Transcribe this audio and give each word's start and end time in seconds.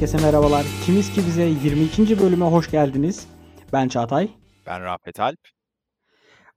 Herkese 0.00 0.26
merhabalar. 0.26 0.66
Kimiz 0.86 1.12
ki 1.12 1.20
bize 1.26 1.42
22. 1.42 2.20
bölüme 2.20 2.44
hoş 2.44 2.70
geldiniz. 2.70 3.26
Ben 3.72 3.88
Çağatay. 3.88 4.30
Ben 4.66 4.82
Rafet 4.82 5.20
Alp. 5.20 5.38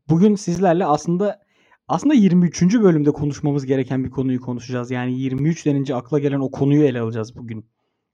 Bugün 0.10 0.36
sizlerle 0.36 0.86
aslında 0.86 1.46
aslında 1.88 2.14
23. 2.14 2.62
bölümde 2.62 3.12
konuşmamız 3.12 3.66
gereken 3.66 4.04
bir 4.04 4.10
konuyu 4.10 4.42
konuşacağız. 4.42 4.92
Yani 4.92 5.20
23 5.20 5.66
denince 5.66 5.96
akla 5.96 6.20
gelen 6.20 6.40
o 6.40 6.52
konuyu 6.52 6.84
ele 6.84 7.02
alacağız 7.02 7.36
bugün. 7.36 7.70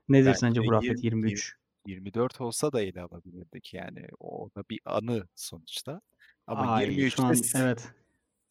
Nedir 0.07 0.25
Belki 0.25 0.39
sence 0.39 0.61
bu 0.61 0.71
Rafet 0.71 1.03
20 1.03 1.29
23? 1.29 1.55
24 1.85 2.41
olsa 2.41 2.71
da 2.71 2.81
ele 2.81 3.01
alabilirdik 3.01 3.73
yani. 3.73 4.07
O 4.19 4.49
da 4.55 4.63
bir 4.69 4.79
anı 4.85 5.27
sonuçta. 5.35 6.01
Ama 6.47 6.71
Ay 6.71 6.85
şu 6.85 7.21
23'te 7.21 7.23
an 7.23 7.65
evet. 7.65 7.93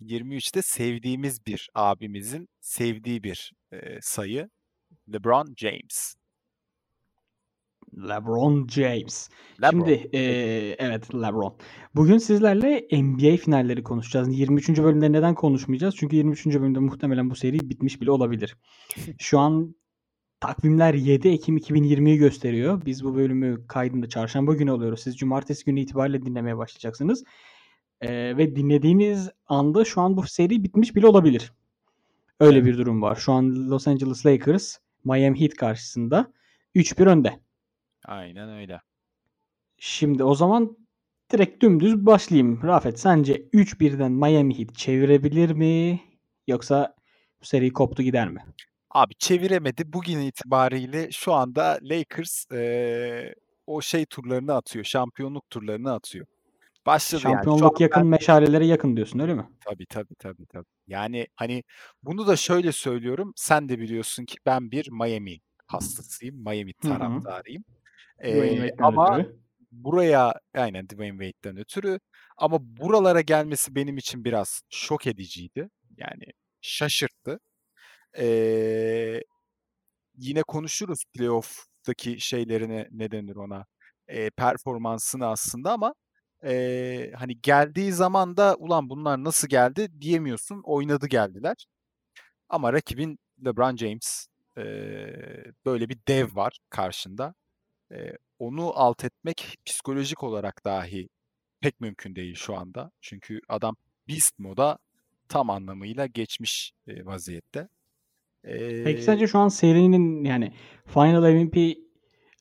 23'te 0.01 0.62
sevdiğimiz 0.62 1.47
bir 1.47 1.70
abimizin 1.74 2.48
sevdiği 2.60 3.23
bir 3.23 3.52
e, 3.73 3.98
sayı 4.01 4.51
LeBron 5.12 5.55
James. 5.56 6.17
LeBron 7.97 8.69
James. 8.69 9.28
LeBron. 9.62 9.70
Şimdi 9.70 10.10
eee, 10.12 10.77
evet 10.78 11.15
LeBron. 11.15 11.55
Bugün 11.95 12.19
sizlerle 12.19 12.88
NBA 12.92 13.37
finalleri 13.37 13.83
konuşacağız. 13.83 14.38
23. 14.38 14.69
bölümde 14.69 15.12
neden 15.12 15.34
konuşmayacağız? 15.34 15.97
Çünkü 15.97 16.16
23. 16.16 16.47
bölümde 16.47 16.78
muhtemelen 16.78 17.30
bu 17.30 17.34
seri 17.34 17.70
bitmiş 17.70 18.01
bile 18.01 18.11
olabilir. 18.11 18.56
Şu 19.19 19.38
an 19.38 19.74
takvimler 20.41 20.95
7 20.95 21.28
Ekim 21.28 21.56
2020'yi 21.56 22.19
gösteriyor. 22.19 22.83
Biz 22.87 23.05
bu 23.05 23.16
bölümü 23.16 23.66
kaydında 23.66 24.09
çarşamba 24.09 24.55
günü 24.55 24.70
alıyoruz. 24.70 25.00
Siz 25.00 25.16
cumartesi 25.16 25.64
günü 25.64 25.80
itibariyle 25.80 26.23
dinlemeye 26.23 26.56
başlayacaksınız. 26.56 27.25
Eee, 28.03 28.36
ve 28.36 28.56
dinlediğiniz 28.56 29.31
anda 29.47 29.84
şu 29.84 30.00
an 30.00 30.16
bu 30.16 30.22
seri 30.22 30.64
bitmiş 30.64 30.97
bile 30.97 31.06
olabilir. 31.06 31.53
Öyle 32.41 32.64
bir 32.64 32.78
durum 32.78 33.03
var. 33.03 33.16
Şu 33.16 33.33
an 33.33 33.70
Los 33.70 33.89
Angeles 33.89 34.27
Lakers 34.27 34.77
Miami 35.05 35.41
Heat 35.41 35.55
karşısında 35.55 36.33
3-1 36.75 37.06
önde. 37.06 37.41
Aynen 38.09 38.48
öyle. 38.48 38.81
Şimdi 39.78 40.25
o 40.25 40.34
zaman 40.34 40.77
direkt 41.33 41.62
dümdüz 41.62 42.06
başlayayım. 42.06 42.61
Rafet 42.62 43.00
sence 43.00 43.48
3-1'den 43.53 44.12
Miami 44.12 44.59
Heat 44.59 44.75
çevirebilir 44.75 45.50
mi? 45.50 46.00
Yoksa 46.47 46.97
bu 47.41 47.47
seri 47.47 47.73
koptu 47.73 48.03
gider 48.03 48.28
mi? 48.28 48.45
Abi 48.91 49.15
çeviremedi. 49.15 49.92
Bugün 49.92 50.20
itibariyle 50.20 51.11
şu 51.12 51.33
anda 51.33 51.78
Lakers 51.83 52.53
e, 52.53 53.34
o 53.67 53.81
şey 53.81 54.06
turlarını 54.06 54.55
atıyor. 54.55 54.84
Şampiyonluk 54.84 55.50
turlarını 55.50 55.93
atıyor. 55.93 56.27
Başladı 56.87 57.22
yani. 57.25 57.33
Şu 57.33 57.37
Şampiyonluk 57.37 57.81
an 57.81 57.84
yakın, 57.84 58.03
ben 58.03 58.06
meşalelere 58.06 58.67
yakın 58.67 58.97
diyorsun 58.97 59.19
öyle 59.19 59.34
mi? 59.34 59.48
Tabii 59.61 59.87
tabii 59.87 60.15
tabii 60.19 60.47
tabii. 60.47 60.67
Yani 60.87 61.27
hani 61.37 61.62
bunu 62.03 62.27
da 62.27 62.37
şöyle 62.37 62.72
söylüyorum. 62.72 63.33
Sen 63.37 63.69
de 63.69 63.78
biliyorsun 63.78 64.25
ki 64.25 64.37
ben 64.47 64.70
bir 64.70 64.91
Miami 64.91 65.41
hastasıyım. 65.67 66.37
Miami 66.37 66.72
Hı 66.83 66.89
hı. 66.89 67.20
Ee, 68.22 68.70
ama 68.78 69.19
ötürü. 69.19 69.38
buraya 69.72 70.34
aynen 70.55 70.88
Dwayne 70.88 71.24
Wade'den 71.24 71.61
ötürü 71.61 72.00
ama 72.36 72.58
buralara 72.60 73.20
gelmesi 73.20 73.75
benim 73.75 73.97
için 73.97 74.25
biraz 74.25 74.62
şok 74.70 75.06
ediciydi. 75.06 75.69
Yani 75.97 76.25
şaşırttı. 76.60 77.41
Ee, 78.19 79.20
yine 80.19 80.42
konuşuruz 80.42 81.05
playoff'taki 81.14 82.20
şeylerini 82.20 82.88
ne 82.91 83.10
denir 83.10 83.36
ona 83.36 83.66
e, 84.08 84.30
performansını 84.30 85.27
aslında 85.27 85.72
ama 85.72 85.94
e, 86.44 87.12
hani 87.16 87.41
geldiği 87.41 87.92
zaman 87.92 88.36
da 88.36 88.56
ulan 88.58 88.91
bunlar 88.91 89.25
nasıl 89.25 89.48
geldi 89.48 90.00
diyemiyorsun. 90.00 90.62
Oynadı 90.64 91.06
geldiler. 91.06 91.66
Ama 92.48 92.72
rakibin 92.72 93.19
LeBron 93.44 93.76
James 93.76 94.26
e, 94.59 94.62
böyle 95.66 95.88
bir 95.88 95.98
dev 96.09 96.37
var 96.37 96.59
karşında. 96.70 97.34
E, 97.93 98.12
onu 98.38 98.72
alt 98.78 99.04
etmek 99.04 99.56
psikolojik 99.66 100.22
olarak 100.22 100.65
dahi 100.65 101.09
pek 101.60 101.81
mümkün 101.81 102.15
değil 102.16 102.34
şu 102.34 102.56
anda. 102.56 102.91
Çünkü 103.00 103.41
adam 103.49 103.76
beast 104.09 104.38
moda 104.38 104.78
tam 105.28 105.50
anlamıyla 105.50 106.06
geçmiş 106.06 106.72
e, 106.87 107.06
vaziyette. 107.06 107.69
Peki 108.84 108.99
E, 108.99 109.03
sence 109.03 109.26
şu 109.26 109.38
an 109.38 109.49
serinin 109.49 110.25
yani 110.25 110.53
Final 110.87 111.32
MVP 111.32 111.56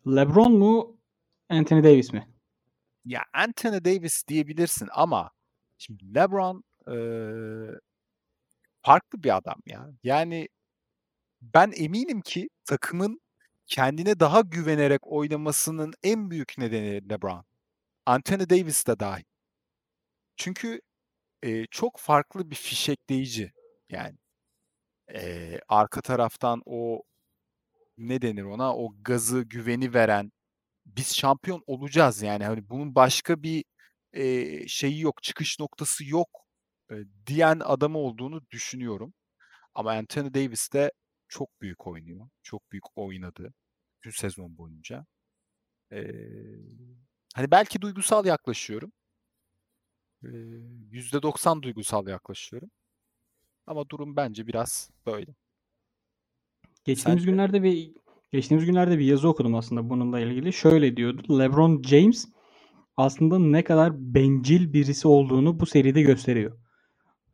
LeBron 0.08 0.54
mu 0.58 0.98
Anthony 1.50 1.84
Davis 1.84 2.14
mi? 2.14 2.28
ya 3.06 3.22
Anthony 3.34 3.86
Davis 3.86 4.24
diyebilirsin 4.28 4.88
ama 4.92 5.32
şimdi 5.78 6.16
LeBron 6.16 6.64
eee, 6.88 7.80
farklı 8.82 9.24
bir 9.24 9.38
adam 9.38 9.60
ya. 9.66 9.90
Yani 10.04 10.48
ben 11.42 11.72
eminim 11.76 12.22
ki 12.22 12.50
takımın 12.66 13.22
kendine 13.68 14.20
daha 14.20 14.42
güvenerek 14.42 15.02
oynamasının 15.08 15.94
en 16.04 16.32
büyük 16.32 16.58
nedeni 16.58 17.10
LeBron. 17.10 17.46
Anthony 18.08 18.50
Davis 18.52 18.88
de 18.88 19.00
dahil. 19.02 19.24
Çünkü 20.38 20.82
eee, 21.44 21.66
çok 21.72 21.98
farklı 22.00 22.52
bir 22.52 22.56
fişekleyici. 22.56 23.54
Yani 23.90 24.18
eee, 25.16 25.62
arka 25.70 26.02
taraftan 26.02 26.62
o 26.66 27.04
ne 27.98 28.22
denir 28.22 28.44
ona 28.44 28.78
o 28.78 28.90
gazı 29.02 29.42
güveni 29.42 29.94
veren 29.94 30.32
biz 30.86 31.16
şampiyon 31.18 31.64
olacağız 31.68 32.22
yani 32.24 32.46
hani 32.46 32.70
bunun 32.70 32.96
başka 32.96 33.44
bir 33.44 33.66
e, 34.14 34.70
şeyi 34.70 35.02
yok 35.02 35.24
çıkış 35.24 35.60
noktası 35.60 36.06
yok 36.06 36.30
e, 36.92 36.96
diyen 37.28 37.62
adamı 37.66 37.98
olduğunu 38.00 38.42
düşünüyorum. 38.52 39.14
Ama 39.76 39.92
Anthony 39.94 40.34
Davis 40.34 40.74
de 40.74 40.92
çok 41.28 41.62
büyük 41.62 41.88
oynuyor. 41.88 42.30
Çok 42.44 42.72
büyük 42.72 42.98
oynadı 42.98 43.54
tüm 44.02 44.12
sezon 44.12 44.58
boyunca. 44.58 45.06
E, 45.92 45.98
hani 47.36 47.52
belki 47.52 47.82
duygusal 47.82 48.26
yaklaşıyorum. 48.26 48.92
E, 50.24 50.28
%90 50.28 51.62
duygusal 51.62 52.08
yaklaşıyorum. 52.08 52.70
Ama 53.68 53.90
durum 53.90 54.16
bence 54.16 54.48
biraz 54.48 54.90
böyle. 55.06 55.36
Geçtiğimiz 56.84 57.22
Sence? 57.22 57.32
günlerde 57.32 57.64
bir 57.64 57.92
geçtiğimiz 58.32 58.66
günlerde 58.66 59.00
bir 59.00 59.06
yazı 59.06 59.30
okudum 59.30 59.56
aslında 59.56 59.90
bununla 59.90 60.20
ilgili. 60.20 60.54
Şöyle 60.54 60.98
diyordu. 60.98 61.40
LeBron 61.40 61.82
James 61.84 62.28
aslında 62.98 63.40
ne 63.40 63.64
kadar 63.64 63.94
bencil 64.14 64.74
birisi 64.74 65.08
olduğunu 65.08 65.60
bu 65.60 65.66
seride 65.66 66.02
gösteriyor. 66.02 66.60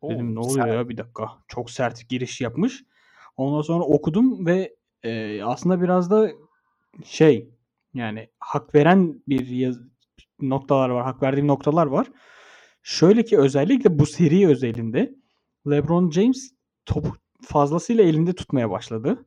Oo, 0.02 0.10
Dedim 0.10 0.36
ne 0.36 0.40
oluyor 0.40 0.68
sen 0.68 0.74
ya 0.74 0.90
bir 0.90 0.98
dakika. 0.98 1.32
Çok 1.48 1.72
sert 1.72 2.10
giriş 2.10 2.42
yapmış. 2.42 2.84
Ondan 3.38 3.62
sonra 3.62 3.84
okudum 3.84 4.46
ve 4.46 4.76
e, 5.04 5.44
aslında 5.44 5.82
biraz 5.82 6.12
da 6.12 6.32
şey 7.06 7.50
yani 7.94 8.30
hak 8.40 8.76
veren 8.76 9.24
bir 9.28 9.48
yaz- 9.48 9.82
noktalar 10.42 10.90
var. 10.90 11.04
Hak 11.04 11.24
verdiğim 11.24 11.48
noktalar 11.48 11.86
var. 11.86 12.08
Şöyle 12.84 13.26
ki 13.26 13.38
özellikle 13.38 14.00
bu 14.00 14.06
seri 14.06 14.48
özelinde 14.48 15.16
LeBron 15.70 16.12
James 16.12 16.52
topu 16.86 17.16
fazlasıyla 17.42 18.04
elinde 18.04 18.34
tutmaya 18.34 18.70
başladı. 18.70 19.26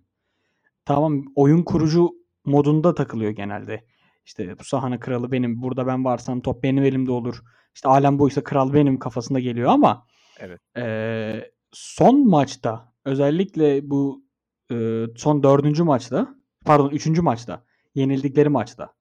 Tamam 0.85 1.25
oyun 1.35 1.63
kurucu 1.63 2.11
modunda 2.45 2.95
takılıyor 2.95 3.31
genelde. 3.31 3.85
İşte 4.25 4.59
bu 4.59 4.65
sahanın 4.65 4.99
kralı 4.99 5.33
benim. 5.33 5.63
Burada 5.63 5.87
ben 5.87 6.05
varsam 6.05 6.41
top 6.41 6.63
benim 6.63 6.85
elimde 6.85 7.13
olur. 7.13 7.43
İşte 7.75 7.89
alem 7.89 8.19
buysa 8.19 8.45
kral 8.45 8.73
benim 8.73 8.99
kafasında 8.99 9.41
geliyor 9.41 9.71
ama 9.71 10.07
evet. 10.39 10.61
ee, 10.77 11.51
son 11.73 12.29
maçta 12.29 12.93
özellikle 13.07 13.91
bu 13.91 14.25
e, 14.73 15.05
son 15.17 15.43
dördüncü 15.43 15.83
maçta 15.83 16.35
pardon 16.65 16.91
üçüncü 16.91 17.23
maçta 17.23 17.65
yenildikleri 17.95 18.49
maçta 18.49 18.95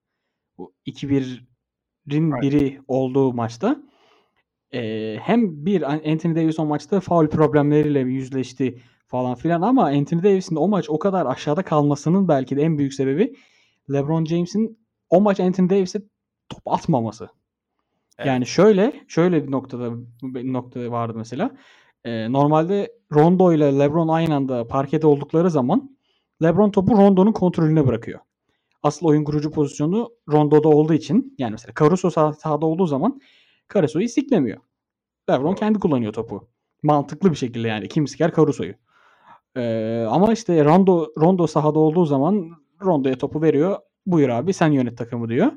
bu 0.58 0.74
2-1'in 0.86 2.32
Aynen. 2.32 2.42
biri 2.42 2.82
olduğu 2.88 3.34
maçta 3.34 3.84
e, 4.74 5.16
hem 5.22 5.66
bir 5.66 5.82
Anthony 6.12 6.36
Davis 6.36 6.60
o 6.60 6.66
maçta 6.66 7.00
faul 7.00 7.28
problemleriyle 7.28 8.00
yüzleşti 8.00 8.82
falan 9.08 9.36
filan 9.36 9.62
ama 9.62 9.86
Anthony 9.86 10.24
Davis'in 10.24 10.56
o 10.56 10.68
maç 10.68 10.90
o 10.90 11.00
kadar 11.00 11.26
aşağıda 11.26 11.64
kalmasının 11.64 12.28
belki 12.28 12.58
de 12.58 12.62
en 12.62 12.78
büyük 12.78 12.94
sebebi 12.94 13.36
LeBron 13.94 14.26
James'in 14.26 14.80
o 15.10 15.22
maç 15.22 15.40
Anthony 15.40 15.70
Davis'e 15.70 16.02
top 16.50 16.62
atmaması. 16.66 17.30
Evet. 18.18 18.28
Yani 18.28 18.46
şöyle 18.46 18.94
şöyle 19.08 19.48
bir 19.48 19.52
noktada 19.52 19.92
bir 20.24 20.54
nokta 20.54 20.92
vardı 20.92 21.14
mesela. 21.18 21.52
Ee, 22.04 22.32
normalde 22.32 22.92
Rondo 23.16 23.54
ile 23.54 23.80
LeBron 23.80 24.08
aynı 24.08 24.36
anda 24.36 24.68
parkede 24.68 25.08
oldukları 25.08 25.50
zaman 25.52 25.98
LeBron 26.44 26.70
topu 26.72 26.98
Rondo'nun 26.98 27.32
kontrolüne 27.32 27.88
bırakıyor. 27.88 28.20
Asıl 28.84 29.06
oyun 29.06 29.24
kurucu 29.24 29.52
pozisyonu 29.52 30.10
Rondo'da 30.32 30.70
olduğu 30.70 30.94
için 30.94 31.36
yani 31.38 31.52
mesela 31.52 31.74
Caruso 31.80 32.08
sah- 32.08 32.34
sahada 32.40 32.66
olduğu 32.66 32.86
zaman 32.86 33.22
Caruso'yu 33.74 34.10
siklemiyor. 34.10 34.58
LeBron 35.30 35.54
kendi 35.56 35.80
kullanıyor 35.80 36.14
topu. 36.14 36.48
Mantıklı 36.84 37.32
bir 37.32 37.36
şekilde 37.36 37.68
yani. 37.68 37.88
Kim 37.88 38.08
siker 38.08 38.36
Caruso'yu. 38.36 38.74
Ee, 39.58 40.06
ama 40.10 40.34
işte 40.34 40.66
Rondo, 40.66 41.08
Rondo 41.18 41.48
sahada 41.48 41.80
olduğu 41.80 42.06
zaman 42.06 42.50
Rondo'ya 42.84 43.18
topu 43.18 43.42
veriyor. 43.42 43.78
Buyur 44.06 44.30
abi 44.30 44.54
sen 44.54 44.72
yönet 44.72 44.98
takımı 44.98 45.30
diyor. 45.30 45.52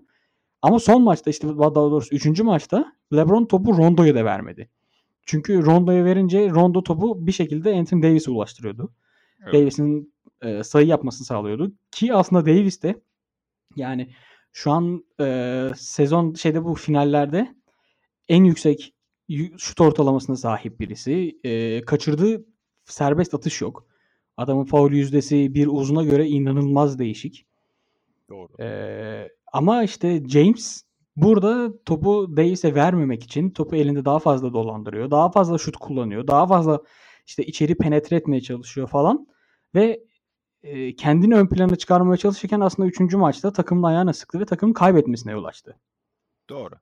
Ama 0.63 0.79
son 0.79 1.03
maçta 1.03 1.31
işte 1.31 1.49
daha 1.49 1.75
doğrusu 1.75 2.15
3. 2.17 2.41
maçta 2.41 2.93
LeBron 3.13 3.45
topu 3.45 3.79
Rondo'ya 3.79 4.15
da 4.15 4.25
vermedi. 4.25 4.71
Çünkü 5.29 5.67
Rondo'ya 5.67 6.05
verince 6.05 6.51
Rondo 6.51 6.83
topu 6.83 7.27
bir 7.27 7.33
şekilde 7.33 7.75
Anthony 7.75 8.03
Davis'e 8.03 8.31
ulaştırıyordu. 8.31 8.93
Evet. 9.43 9.55
Davis'in 9.55 10.15
e, 10.43 10.63
sayı 10.63 10.87
yapmasını 10.87 11.27
sağlıyordu. 11.27 11.73
Ki 11.91 12.15
aslında 12.15 12.47
Davis 12.47 12.83
de 12.83 13.01
Yani 13.77 14.11
şu 14.53 14.71
an 14.71 15.05
e, 15.21 15.69
sezon 15.77 16.35
şeyde 16.35 16.65
bu 16.65 16.75
finallerde 16.75 17.55
en 18.29 18.45
yüksek 18.45 18.95
şut 19.59 19.81
ortalamasına 19.81 20.37
sahip 20.37 20.81
birisi. 20.81 21.39
E, 21.45 21.81
kaçırdığı 21.85 22.45
serbest 22.85 23.35
atış 23.35 23.61
yok. 23.61 23.87
Adamın 24.37 24.65
faul 24.65 24.93
yüzdesi 24.93 25.55
bir 25.55 25.67
uzuna 25.67 26.05
göre 26.05 26.27
inanılmaz 26.27 26.99
değişik. 26.99 27.47
Doğru. 28.29 28.63
E, 28.63 29.29
ama 29.53 29.83
işte 29.83 30.23
James 30.29 30.88
burada 31.23 31.83
topu 31.85 32.37
Davis'e 32.37 32.75
vermemek 32.75 33.25
için 33.25 33.51
topu 33.51 33.77
elinde 33.77 34.05
daha 34.05 34.19
fazla 34.19 34.53
dolandırıyor. 34.53 35.11
Daha 35.11 35.31
fazla 35.31 35.59
şut 35.59 35.77
kullanıyor. 35.77 36.27
Daha 36.27 36.47
fazla 36.47 36.83
işte 37.27 37.47
içeri 37.47 37.75
penetre 37.77 38.17
etmeye 38.17 38.41
çalışıyor 38.41 38.89
falan. 38.89 39.27
Ve 39.75 40.01
e, 40.63 40.97
kendini 40.97 41.35
ön 41.37 41.49
plana 41.49 41.77
çıkarmaya 41.77 42.17
çalışırken 42.17 42.61
aslında 42.61 42.89
3. 42.89 43.15
maçta 43.15 43.53
takımın 43.53 43.83
ayağına 43.83 44.13
sıktı 44.13 44.41
ve 44.41 44.45
takımın 44.45 44.73
kaybetmesine 44.73 45.33
yol 45.33 45.45
açtı. 45.45 45.81
Doğru. 46.49 46.75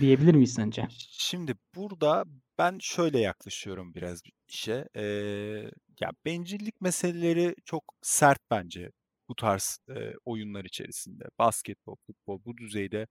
Diyebilir 0.00 0.34
miyiz 0.34 0.54
sence? 0.54 0.86
Şimdi 1.10 1.54
burada 1.76 2.24
ben 2.58 2.78
şöyle 2.80 3.18
yaklaşıyorum 3.18 3.94
biraz 3.94 4.22
işe. 4.48 4.88
Ee, 4.96 5.02
ya 6.00 6.10
bencillik 6.24 6.80
meseleleri 6.80 7.54
çok 7.64 7.84
sert 8.02 8.38
bence 8.50 8.90
bu 9.28 9.34
tarz 9.34 9.78
e, 9.88 10.12
oyunlar 10.24 10.64
içerisinde. 10.64 11.24
Basketbol, 11.38 11.96
futbol 12.06 12.40
bu 12.44 12.56
düzeyde. 12.56 13.06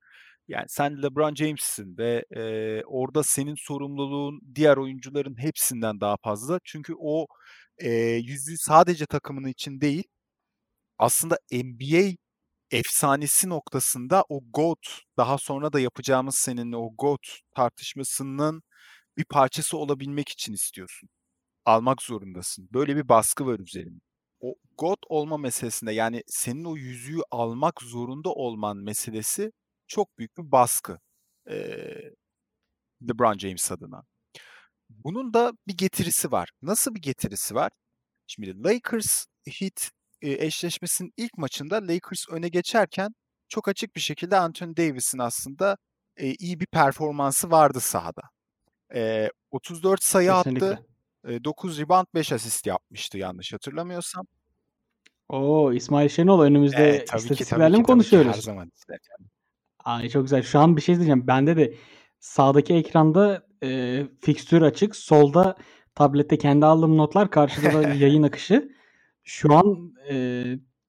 Yani 0.48 0.66
sen 0.70 1.04
LeBron 1.04 1.36
James'sin 1.36 1.98
ve 1.98 2.26
e, 2.38 2.84
orada 2.86 3.24
senin 3.24 3.56
sorumluluğun 3.58 4.42
diğer 4.56 4.78
oyuncuların 4.78 5.42
hepsinden 5.42 6.02
daha 6.02 6.18
fazla. 6.24 6.60
Çünkü 6.64 6.94
o 7.00 7.28
e, 7.78 7.90
yüzüğü 8.02 8.58
sadece 8.58 9.06
takımın 9.06 9.48
için 9.48 9.82
değil, 9.82 10.04
aslında 11.00 11.38
NBA 11.54 12.16
efsanesi 12.72 13.50
noktasında 13.50 14.26
o 14.30 14.42
GOAT, 14.54 14.80
daha 15.18 15.38
sonra 15.38 15.74
da 15.74 15.80
yapacağımız 15.80 16.36
seninle 16.36 16.78
o 16.78 16.92
GOAT 16.98 17.22
tartışmasının 17.56 18.64
bir 19.18 19.26
parçası 19.26 19.78
olabilmek 19.78 20.30
için 20.30 20.54
istiyorsun. 20.54 21.10
Almak 21.66 22.02
zorundasın. 22.04 22.70
Böyle 22.74 22.96
bir 22.96 23.10
baskı 23.10 23.46
var 23.48 23.60
üzerinde. 23.60 24.07
O 24.40 24.56
GOAT 24.78 25.00
olma 25.10 25.38
meselesinde 25.38 25.92
yani 25.92 26.24
senin 26.28 26.64
o 26.66 26.76
yüzüğü 26.76 27.20
almak 27.32 27.82
zorunda 27.82 28.30
olman 28.30 28.78
meselesi 28.78 29.52
çok 29.88 30.18
büyük 30.18 30.38
bir 30.38 30.52
baskı. 30.52 31.00
Ee, 31.50 32.14
LeBron 33.10 33.38
James 33.38 33.72
adına. 33.72 34.04
Bunun 34.90 35.34
da 35.34 35.54
bir 35.68 35.78
getirisi 35.78 36.32
var. 36.32 36.52
Nasıl 36.62 36.96
bir 36.96 37.02
getirisi 37.02 37.56
var? 37.56 37.72
Şimdi 38.28 38.64
Lakers 38.64 39.26
Heat 39.60 39.92
eşleşmesinin 40.22 41.12
ilk 41.18 41.38
maçında 41.38 41.76
Lakers 41.76 42.30
öne 42.30 42.50
geçerken 42.50 43.10
çok 43.50 43.68
açık 43.68 43.96
bir 43.96 44.02
şekilde 44.02 44.38
Anthony 44.38 44.78
Davis'in 44.78 45.20
aslında 45.20 45.78
e, 46.18 46.34
iyi 46.34 46.60
bir 46.60 46.66
performansı 46.66 47.52
vardı 47.52 47.80
sahada. 47.80 48.22
E, 48.96 49.30
34 49.52 50.04
sayı 50.04 50.30
Kesinlikle. 50.30 50.66
attı. 50.66 50.86
E, 51.28 51.44
9 51.44 51.80
rebound 51.80 52.06
5 52.16 52.32
asist 52.32 52.68
yapmıştı 52.68 53.18
yanlış 53.18 53.54
hatırlamıyorsam. 53.54 54.26
Oo 55.30 55.74
İsmail 55.74 56.10
Şenol 56.10 56.42
önümüzde 56.42 56.90
e, 56.90 57.04
istatistiklerle 57.04 57.78
mi 57.78 57.84
konuşuyoruz? 57.84 58.32
Ki, 58.32 58.38
her 58.38 58.42
zaman. 58.42 58.72
Ay 59.80 60.10
çok 60.10 60.24
güzel. 60.24 60.44
Şu 60.44 60.60
an 60.60 60.78
bir 60.78 60.82
şey 60.82 60.96
diyeceğim. 60.96 61.28
Bende 61.28 61.58
de 61.58 61.74
sağdaki 62.20 62.74
ekranda 62.74 63.48
e, 63.64 64.04
fikstür 64.22 64.62
açık. 64.62 64.96
Solda 64.96 65.56
tablette 65.96 66.38
kendi 66.38 66.66
aldığım 66.66 66.98
notlar. 66.98 67.32
Karşıda 67.32 67.74
da 67.74 67.90
yayın 67.94 68.24
akışı. 68.24 68.70
Şu 69.24 69.56
an 69.56 69.94
e, 70.10 70.16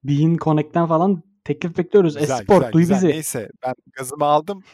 Bean 0.04 0.36
Connect'ten 0.36 0.86
falan 0.86 1.22
teklif 1.48 1.78
bekliyoruz. 1.78 2.18
Güzel, 2.18 2.40
Esport 2.40 2.58
güzel, 2.58 2.72
duy 2.72 2.82
güzel. 2.82 2.96
bizi. 2.96 3.08
Neyse 3.08 3.48
ben 3.66 3.74
gazımı 3.92 4.24
aldım. 4.24 4.64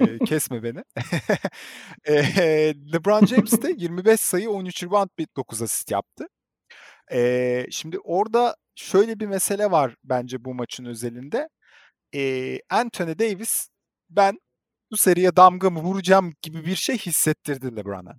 e, 0.00 0.18
kesme 0.24 0.62
beni. 0.62 0.82
e, 2.04 2.14
LeBron 2.92 3.26
James 3.26 3.62
de 3.62 3.74
25 3.78 4.20
sayı 4.20 4.50
13 4.50 4.82
rebound 4.82 5.08
9 5.36 5.62
asist 5.62 5.90
yaptı. 5.90 6.26
E, 7.12 7.66
şimdi 7.70 7.98
orada 7.98 8.56
şöyle 8.74 9.20
bir 9.20 9.26
mesele 9.26 9.70
var 9.70 9.94
bence 10.04 10.44
bu 10.44 10.54
maçın 10.54 10.84
özelinde. 10.84 11.48
E, 12.14 12.58
Anthony 12.70 13.18
Davis 13.18 13.68
ben 14.10 14.38
bu 14.92 14.96
seriye 14.96 15.36
damgamı 15.36 15.80
vuracağım 15.80 16.34
gibi 16.42 16.64
bir 16.66 16.76
şey 16.76 16.98
hissettirdi 16.98 17.76
LeBron'a. 17.76 18.14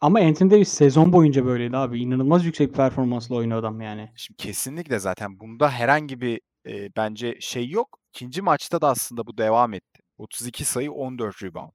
Ama 0.00 0.20
Anthony 0.20 0.50
Davis 0.50 0.68
sezon 0.68 1.12
boyunca 1.12 1.46
böyleydi 1.46 1.76
abi. 1.76 2.00
İnanılmaz 2.00 2.44
yüksek 2.44 2.74
performansla 2.74 3.34
oynuyor 3.34 3.60
adam 3.60 3.80
yani. 3.80 4.12
Şimdi 4.16 4.36
kesinlikle 4.36 4.98
zaten 4.98 5.40
bunda 5.40 5.70
herhangi 5.70 6.20
bir 6.20 6.40
e, 6.66 6.96
bence 6.96 7.36
şey 7.40 7.68
yok. 7.68 7.98
İkinci 8.14 8.42
maçta 8.42 8.80
da 8.80 8.88
aslında 8.88 9.26
bu 9.26 9.38
devam 9.38 9.74
etti. 9.74 10.02
32 10.18 10.64
sayı 10.64 10.92
14 10.92 11.42
rebound. 11.42 11.72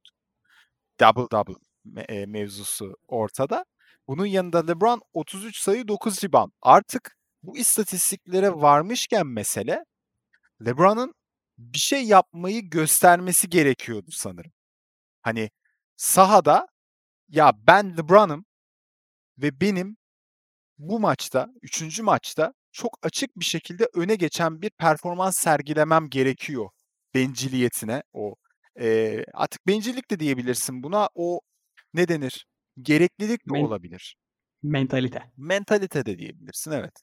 Double 1.00 1.28
double 1.32 1.54
me- 1.86 2.12
e, 2.12 2.26
mevzusu 2.26 2.96
ortada. 3.08 3.66
Bunun 4.08 4.26
yanında 4.26 4.66
LeBron 4.66 5.02
33 5.14 5.58
sayı 5.58 5.88
9 5.88 6.24
rebound. 6.24 6.52
Artık 6.62 7.18
bu 7.44 7.58
istatistiklere 7.58 8.52
varmışken 8.54 9.28
mesele 9.28 9.86
LeBron'un 10.66 11.14
bir 11.58 11.80
şey 11.80 12.04
yapmayı 12.04 12.70
göstermesi 12.70 13.50
gerekiyordu 13.50 14.12
sanırım. 14.12 14.52
Hani 15.22 15.50
sahada 15.98 16.68
ya 17.34 17.54
ben 17.68 17.98
LeBron'ım 17.98 18.46
ve 19.38 19.62
benim 19.62 19.98
bu 20.78 21.00
maçta, 21.00 21.48
üçüncü 21.62 22.04
maçta 22.04 22.54
çok 22.72 23.00
açık 23.04 23.40
bir 23.40 23.46
şekilde 23.46 23.88
öne 23.94 24.16
geçen 24.16 24.62
bir 24.62 24.70
performans 24.70 25.38
sergilemem 25.38 26.10
gerekiyor 26.10 26.70
benciliyetine 27.16 28.04
o 28.14 28.36
e, 28.80 29.18
artık 29.34 29.68
bencillik 29.68 30.12
de 30.12 30.20
diyebilirsin 30.20 30.84
buna 30.84 31.10
o 31.16 31.40
ne 31.94 32.08
denir 32.08 32.46
gereklilik 32.82 33.40
de 33.50 33.54
Men- 33.54 33.64
olabilir. 33.64 34.18
Mentalite. 34.64 35.24
Mentalite 35.38 36.06
de 36.06 36.20
diyebilirsin 36.20 36.72
evet. 36.72 36.94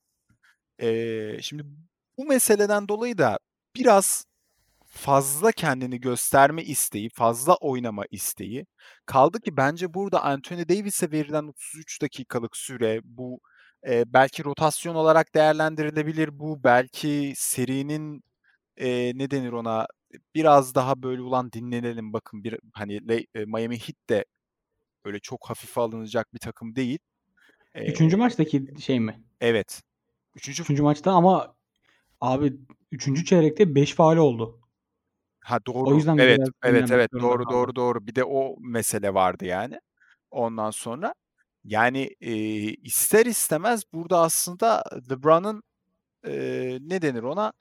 E, 0.79 1.43
şimdi 1.43 1.62
bu 2.17 2.25
meseleden 2.25 2.88
dolayı 2.88 3.19
da 3.19 3.38
biraz 3.77 4.25
fazla 4.91 5.53
kendini 5.53 6.01
gösterme 6.01 6.63
isteği, 6.63 7.09
fazla 7.09 7.56
oynama 7.56 8.05
isteği. 8.11 8.67
Kaldı 9.06 9.41
ki 9.41 9.56
bence 9.56 9.94
burada 9.94 10.23
Anthony 10.23 10.69
Davis'e 10.69 11.13
verilen 11.13 11.44
33 11.44 12.03
dakikalık 12.03 12.56
süre 12.56 13.01
bu 13.05 13.41
e, 13.89 14.13
belki 14.13 14.44
rotasyon 14.44 14.94
olarak 14.94 15.35
değerlendirilebilir 15.35 16.39
bu. 16.39 16.65
Belki 16.65 17.32
serinin 17.37 18.23
e, 18.77 19.13
ne 19.15 19.31
denir 19.31 19.53
ona 19.53 19.87
biraz 20.35 20.75
daha 20.75 21.03
böyle 21.03 21.23
ulan 21.23 21.53
dinlenelim 21.53 22.13
bakın 22.13 22.44
bir 22.44 22.59
hani 22.73 23.01
e, 23.35 23.44
Miami 23.44 23.79
Heat 23.79 24.09
de 24.11 24.25
öyle 25.05 25.19
çok 25.19 25.51
hafife 25.51 25.81
alınacak 25.81 26.35
bir 26.35 26.39
takım 26.39 26.77
değil. 26.77 26.99
Üçüncü 27.75 28.17
ee, 28.17 28.19
maçtaki 28.19 28.67
şey 28.81 29.01
mi? 29.01 29.23
Evet. 29.41 29.82
Üçüncü, 30.35 30.63
üçüncü 30.63 30.82
maçta 30.82 31.13
ama 31.13 31.55
abi 32.20 32.53
üçüncü 32.93 33.25
çeyrekte 33.25 33.75
5 33.75 33.94
faal 33.94 34.17
oldu. 34.17 34.61
Ha 35.50 35.58
doğru. 35.66 35.90
O 35.90 35.94
yüzden 35.94 36.19
evet, 36.19 36.48
evet, 36.62 36.90
evet. 36.90 37.12
Doğru, 37.12 37.44
kaldı. 37.44 37.54
doğru, 37.54 37.76
doğru. 37.76 38.06
Bir 38.06 38.14
de 38.14 38.24
o 38.24 38.56
mesele 38.60 39.14
vardı 39.14 39.44
yani. 39.44 39.80
Ondan 40.30 40.70
sonra 40.70 41.14
yani 41.64 42.16
e, 42.20 42.34
ister 42.72 43.26
istemez 43.26 43.82
burada 43.92 44.20
aslında 44.20 44.84
LeBron'un 45.10 45.62
e, 46.26 46.32
ne 46.80 47.02
denir 47.02 47.22
ona 47.22 47.52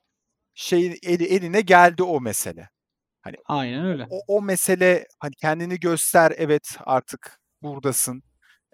şey 0.54 1.00
eli, 1.04 1.24
eline 1.24 1.62
geldi 1.62 2.04
o 2.04 2.22
mesele. 2.22 2.70
Hani 3.22 3.36
Aynen 3.46 3.86
öyle. 3.86 4.08
O, 4.10 4.22
o 4.28 4.42
mesele 4.42 5.08
hani 5.20 5.36
kendini 5.36 5.80
göster 5.80 6.34
evet 6.38 6.78
artık 6.86 7.40
buradasın. 7.62 8.24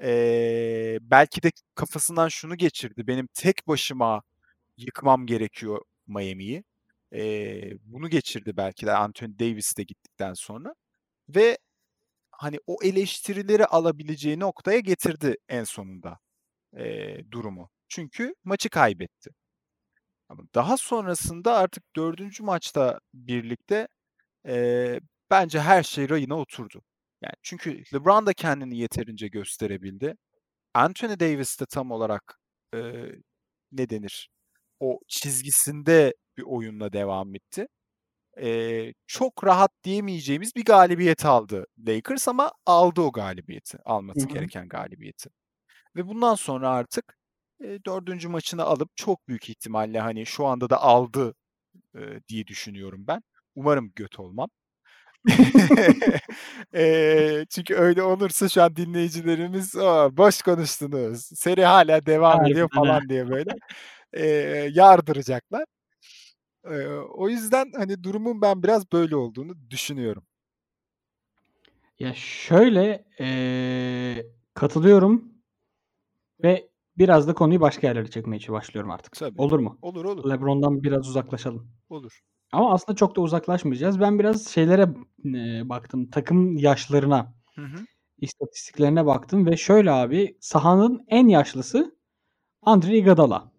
Ee, 0.02 0.98
belki 1.02 1.44
de 1.44 1.52
kafasından 1.76 2.28
şunu 2.28 2.56
geçirdi. 2.56 3.08
Benim 3.08 3.28
tek 3.34 3.68
başıma 3.68 4.24
yıkmam 4.78 5.26
gerekiyor 5.26 5.82
Miami'yi. 6.08 6.64
E, 7.16 7.72
bunu 7.84 8.10
geçirdi 8.10 8.58
belki 8.58 8.86
de 8.86 8.94
Anthony 8.94 9.40
Davis 9.40 9.78
de 9.78 9.84
gittikten 9.84 10.34
sonra. 10.34 10.76
Ve 11.30 11.58
hani 12.32 12.60
o 12.68 12.78
eleştirileri 12.84 13.66
alabileceği 13.66 14.40
noktaya 14.40 14.80
getirdi 14.80 15.36
en 15.50 15.64
sonunda 15.64 16.20
e, 16.78 17.18
durumu. 17.32 17.70
Çünkü 17.90 18.36
maçı 18.44 18.70
kaybetti. 18.70 19.32
Ama 20.30 20.44
daha 20.56 20.78
sonrasında 20.78 21.56
artık 21.58 21.96
dördüncü 21.96 22.44
maçta 22.44 23.00
birlikte 23.14 23.88
e, 24.48 25.00
bence 25.32 25.60
her 25.62 25.84
şey 25.84 26.10
rayına 26.10 26.36
oturdu. 26.40 26.82
Yani 27.22 27.36
çünkü 27.44 27.84
LeBron 27.94 28.26
da 28.26 28.34
kendini 28.34 28.78
yeterince 28.78 29.28
gösterebildi. 29.28 30.16
Anthony 30.74 31.20
Davis 31.20 31.60
de 31.62 31.66
tam 31.66 31.92
olarak 31.92 32.40
e, 32.76 32.80
ne 33.72 33.90
denir? 33.90 34.30
O 34.80 35.00
çizgisinde 35.08 36.14
bir 36.38 36.44
oyunla 36.44 36.94
devam 36.94 37.36
etti. 37.36 37.68
Ee, 38.42 38.94
çok 39.08 39.46
rahat 39.46 39.72
diyemeyeceğimiz 39.84 40.56
bir 40.56 40.66
galibiyet 40.66 41.26
aldı 41.26 41.66
Lakers 41.88 42.28
ama 42.28 42.52
aldı 42.66 43.02
o 43.02 43.12
galibiyeti. 43.14 43.78
Alması 43.86 44.28
Hı-hı. 44.28 44.30
gereken 44.30 44.70
galibiyeti. 44.70 45.30
Ve 45.96 46.08
bundan 46.08 46.36
sonra 46.36 46.70
artık 46.70 47.18
eee, 47.64 47.86
4. 47.86 48.30
maçını 48.30 48.64
alıp 48.64 48.90
çok 48.98 49.28
büyük 49.30 49.50
ihtimalle, 49.50 50.00
hani, 50.02 50.26
şu 50.26 50.46
anda 50.48 50.70
da 50.70 50.82
aldı, 50.84 51.36
eee, 51.96 52.22
diye 52.30 52.48
düşünüyorum 52.48 53.06
ben. 53.08 53.24
Umarım 53.56 53.92
göt 53.96 54.20
olmam. 54.20 54.50
Eee, 56.74 57.46
çünkü 57.50 57.76
öyle 57.76 58.04
olursa 58.04 58.50
şu 58.50 58.64
an 58.64 58.76
dinleyicilerimiz, 58.76 59.76
"A, 59.78 60.18
boş 60.18 60.42
konuştunuz, 60.42 61.22
seri 61.36 61.66
hâlâ 61.66 62.06
devam 62.06 62.46
ediyor." 62.46 62.70
Falan 62.76 63.10
diye 63.10 63.30
böyle, 63.30 63.52
eee, 64.18 64.70
yardıracaklar. 64.74 65.66
Eee, 66.72 66.88
o 67.10 67.30
yüzden, 67.30 67.72
hani, 67.78 68.04
durumun 68.04 68.42
ben 68.42 68.64
biraz 68.64 68.92
böyle 68.92 69.16
olduğunu 69.16 69.54
düşünüyorum. 69.72 70.26
Ya, 72.00 72.14
şöyle, 72.16 73.06
eee, 73.20 74.28
katılıyorum 74.54 75.32
ve 76.44 76.70
biraz 76.98 77.28
da 77.28 77.34
konuyu 77.34 77.62
başka 77.62 77.88
yerlere 77.88 78.08
çekmeye 78.12 78.40
başlıyorum 78.50 78.92
artık. 78.92 79.14
Tabii. 79.14 79.42
Olur 79.42 79.60
mu? 79.60 79.80
Olur, 79.82 80.06
olur. 80.06 80.30
LeBron'dan 80.32 80.84
biraz 80.84 81.10
uzaklaşalım. 81.10 81.68
Olur. 81.90 82.20
Ama 82.52 82.74
aslında 82.74 82.96
çok 82.98 83.16
da 83.16 83.22
uzaklaşmayacağız. 83.22 84.00
Ben 84.00 84.20
biraz 84.20 84.48
şeylere, 84.48 84.88
eee, 85.26 85.62
baktım, 85.70 86.10
takım 86.12 86.58
yaşlarına, 86.58 87.34
Hı 87.56 87.62
hı. 87.66 87.86
istatistiklerine 88.20 89.06
baktım 89.06 89.48
ve 89.48 89.58
şöyle 89.58 89.92
abi, 89.92 90.38
sahanın 90.42 91.06
en 91.10 91.28
yaşlısı 91.30 91.96
Andre 92.64 92.98
Iguodala. 92.98 93.52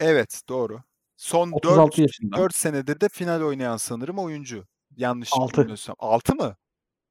Evet, 0.00 0.42
doğru. 0.48 0.80
Son 1.18 1.52
4 1.52 1.66
36 1.66 2.02
yaşında. 2.02 2.36
4 2.36 2.54
senedir 2.54 3.00
de 3.00 3.08
final 3.08 3.42
oynayan 3.42 3.76
sanırım 3.76 4.18
oyuncu. 4.18 4.64
Yanlış 4.96 5.30
6. 5.32 5.60
bilmiyorsam. 5.60 5.96
6 5.98 6.34
mı? 6.34 6.56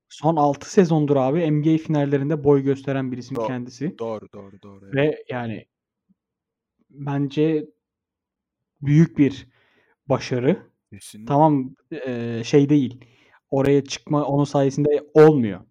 Son 0.10 0.36
6 0.36 0.72
sezondur 0.72 1.16
abi 1.16 1.52
NBA 1.52 1.78
finallerinde 1.78 2.44
boy 2.44 2.64
gösteren 2.64 3.12
bir 3.12 3.18
isim 3.18 3.36
Do 3.38 3.48
kendisi. 3.48 4.00
doğru, 4.00 4.32
doğru, 4.34 4.62
doğru. 4.62 4.86
Evet. 4.86 4.96
Ve 4.96 5.24
yani 5.30 5.66
bence 6.90 7.66
büyük 8.82 9.18
bir 9.18 9.48
başarı. 10.10 10.68
Kesinlikle. 10.94 11.28
Tamam, 11.28 11.76
eee, 11.92 12.42
şey 12.46 12.70
değil, 12.70 13.06
oraya 13.50 13.84
çıkma 13.86 14.24
onun 14.26 14.44
sayesinde 14.44 15.04
olmuyor. 15.14 15.62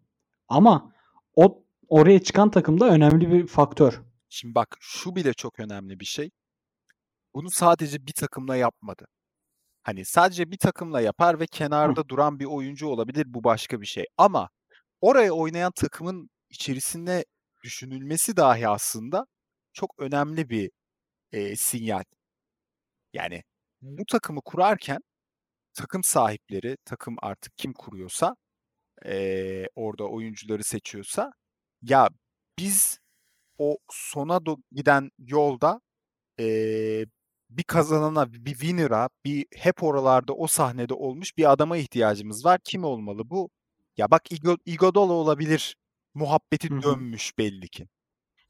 Ama 0.48 0.92
o 1.34 1.64
oraya 1.88 2.22
çıkan 2.22 2.50
takım 2.50 2.80
da 2.80 2.88
önemli 2.90 3.32
bir 3.32 3.46
faktör. 3.46 4.02
Şimdi 4.28 4.54
bak, 4.54 4.76
şu 4.80 5.16
bile 5.16 5.32
çok 5.32 5.60
önemli 5.60 6.00
bir 6.00 6.04
şey. 6.04 6.30
Bunu 7.36 7.50
sadece 7.50 8.06
bir 8.08 8.12
takımla 8.12 8.56
yapmadı. 8.56 9.06
Hani, 9.82 10.04
sadece 10.04 10.50
bir 10.52 10.58
takımla 10.58 11.00
yapar 11.02 11.40
ve 11.40 11.46
kenarda 11.46 12.08
duran 12.08 12.40
bir 12.40 12.44
oyuncu 12.44 12.88
olabilir, 12.88 13.24
bu 13.28 13.44
başka 13.44 13.80
bir 13.80 13.86
şey. 13.86 14.06
Ama 14.18 14.50
oraya 15.02 15.32
oynayan 15.32 15.72
takımın 15.76 16.30
içerisinde 16.50 17.24
düşünülmesi 17.64 18.36
dahi 18.38 18.68
aslında 18.68 19.26
çok 19.72 19.94
önemli 19.98 20.50
bir, 20.50 20.70
eee, 21.32 21.56
sinyal. 21.56 22.04
Yani, 23.12 23.42
bu 23.82 24.04
takımı 24.06 24.40
kurarken 24.44 24.98
takım 25.74 26.04
sahipleri, 26.04 26.76
takım 26.84 27.16
artık 27.22 27.58
kim 27.58 27.72
kuruyorsa, 27.74 28.36
eee, 29.06 29.68
orada 29.76 30.04
oyuncuları 30.08 30.64
seçiyorsa, 30.64 31.32
ya, 31.82 32.10
biz 32.58 32.98
o 33.58 33.78
sona 33.92 34.46
do 34.46 34.56
giden 34.72 35.10
yolda, 35.18 35.80
eee, 36.38 37.06
bir 37.50 37.62
kazanana, 37.62 38.32
bir 38.32 38.52
winner'a, 38.52 39.08
bir 39.24 39.46
hep 39.56 39.82
oralarda 39.82 40.32
o 40.34 40.46
sahnede 40.46 40.94
olmuş 40.94 41.36
bir 41.38 41.52
adama 41.52 41.76
ihtiyacımız 41.76 42.44
var. 42.44 42.60
Kim 42.64 42.84
olmalı 42.84 43.30
bu? 43.30 43.50
Ya, 43.96 44.10
bak 44.10 44.32
Igo 44.32 44.56
Iguodala 44.66 45.12
olabilir 45.12 45.76
muhabbeti 46.14 46.70
Hı 46.70 46.74
hı. 46.74 46.82
dönmüş 46.82 47.38
belli 47.38 47.68
ki. 47.68 47.86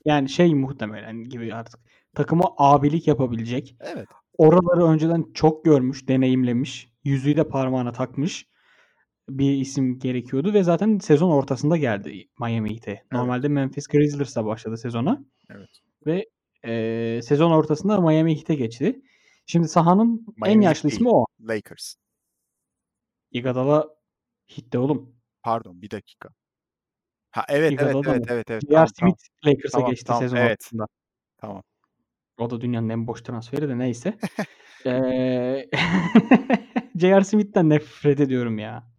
Yani, 0.05 0.29
şey 0.29 0.55
muhtemelen 0.55 1.25
gibi 1.25 1.55
artık, 1.55 1.81
takıma 2.15 2.45
abilik 2.59 3.07
yapabilecek, 3.09 3.77
Evet. 3.81 4.09
oraları 4.39 4.85
önceden 4.85 5.25
çok 5.35 5.65
görmüş, 5.65 6.09
deneyimlemiş, 6.09 6.89
yüzüğü 7.05 7.37
de 7.37 7.49
parmağına 7.49 7.93
takmış 7.93 8.47
bir 9.29 9.53
isim 9.53 9.99
gerekiyordu 9.99 10.55
ve 10.55 10.63
zaten 10.65 10.99
sezon 10.99 11.31
ortasında 11.31 11.77
geldi 11.77 12.29
Miami 12.41 12.71
Heat'e. 12.71 12.91
Evet. 12.93 13.13
Normalde 13.13 13.49
Memphis 13.49 13.87
Grizzlies'la 13.89 14.47
başladı 14.47 14.77
sezona 14.77 15.25
Evet. 15.51 15.71
ve, 16.07 16.27
eee, 16.67 17.23
sezon 17.23 17.51
ortasında 17.51 18.01
Miami 18.01 18.37
Heat'e 18.37 18.55
geçti. 18.55 19.03
Şimdi 19.47 19.69
sahanın 19.69 20.27
en 20.29 20.35
Miami 20.37 20.65
Heat 20.67 20.77
yaşlı 20.77 20.89
ismi 20.89 21.09
o. 21.11 21.27
Lakers. 21.41 21.95
Iguodala 23.31 23.89
Heat'te 24.47 24.79
oğlum. 24.79 25.17
Pardon, 25.43 25.83
bir 25.83 25.91
dakika. 25.91 26.29
Ha, 27.31 27.45
evet, 27.49 27.73
evet, 27.73 27.73
Iguodala 27.73 28.15
evet, 28.15 28.27
mı? 28.27 28.27
evet, 28.33 28.51
evet. 28.51 28.63
J.R. 28.63 28.71
Tamam, 28.75 28.89
tamam. 28.99 29.15
Smith 29.19 29.47
Lakers'a 29.47 29.79
Tamam, 29.79 29.91
geçti 29.91 30.05
tamam. 30.05 30.23
sezon 30.23 30.37
Evet. 30.37 30.51
ortasında. 30.53 30.87
Tamam. 31.39 31.63
O 32.39 32.51
da 32.51 32.61
dünyanın 32.61 32.89
en 32.89 33.07
boş 33.07 33.23
transferi 33.23 33.69
de 33.69 33.79
neyse. 33.79 34.19
Eee, 34.87 35.71
J.R. 36.97 37.25
Smith'ten 37.25 37.71
nefret 37.71 38.21
ediyorum 38.21 38.59
ya. 38.59 38.91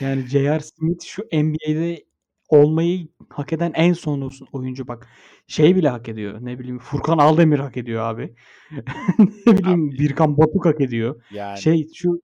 Yani 0.00 0.26
J.R. 0.26 0.60
Smith 0.60 1.04
şu 1.04 1.22
NBA'de 1.32 2.04
olmayı 2.52 3.08
hak 3.28 3.52
eden 3.52 3.72
en 3.74 3.92
son 3.92 4.30
oyuncu 4.52 4.88
bak. 4.88 5.08
Şey 5.46 5.76
bile 5.76 5.88
hak 5.88 6.08
ediyor. 6.08 6.38
Ne 6.40 6.58
bileyim 6.58 6.78
Furkan 6.78 7.18
Aldemir 7.18 7.58
hak 7.58 7.76
ediyor 7.76 8.02
abi. 8.02 8.34
Ne 9.46 9.58
bileyim 9.58 9.88
Abi. 9.88 9.98
Birkan 9.98 10.38
Batuk 10.38 10.66
hak 10.66 10.80
ediyor. 10.80 11.22
Yani. 11.30 11.60
Şey 11.60 11.88
şu 11.94 12.22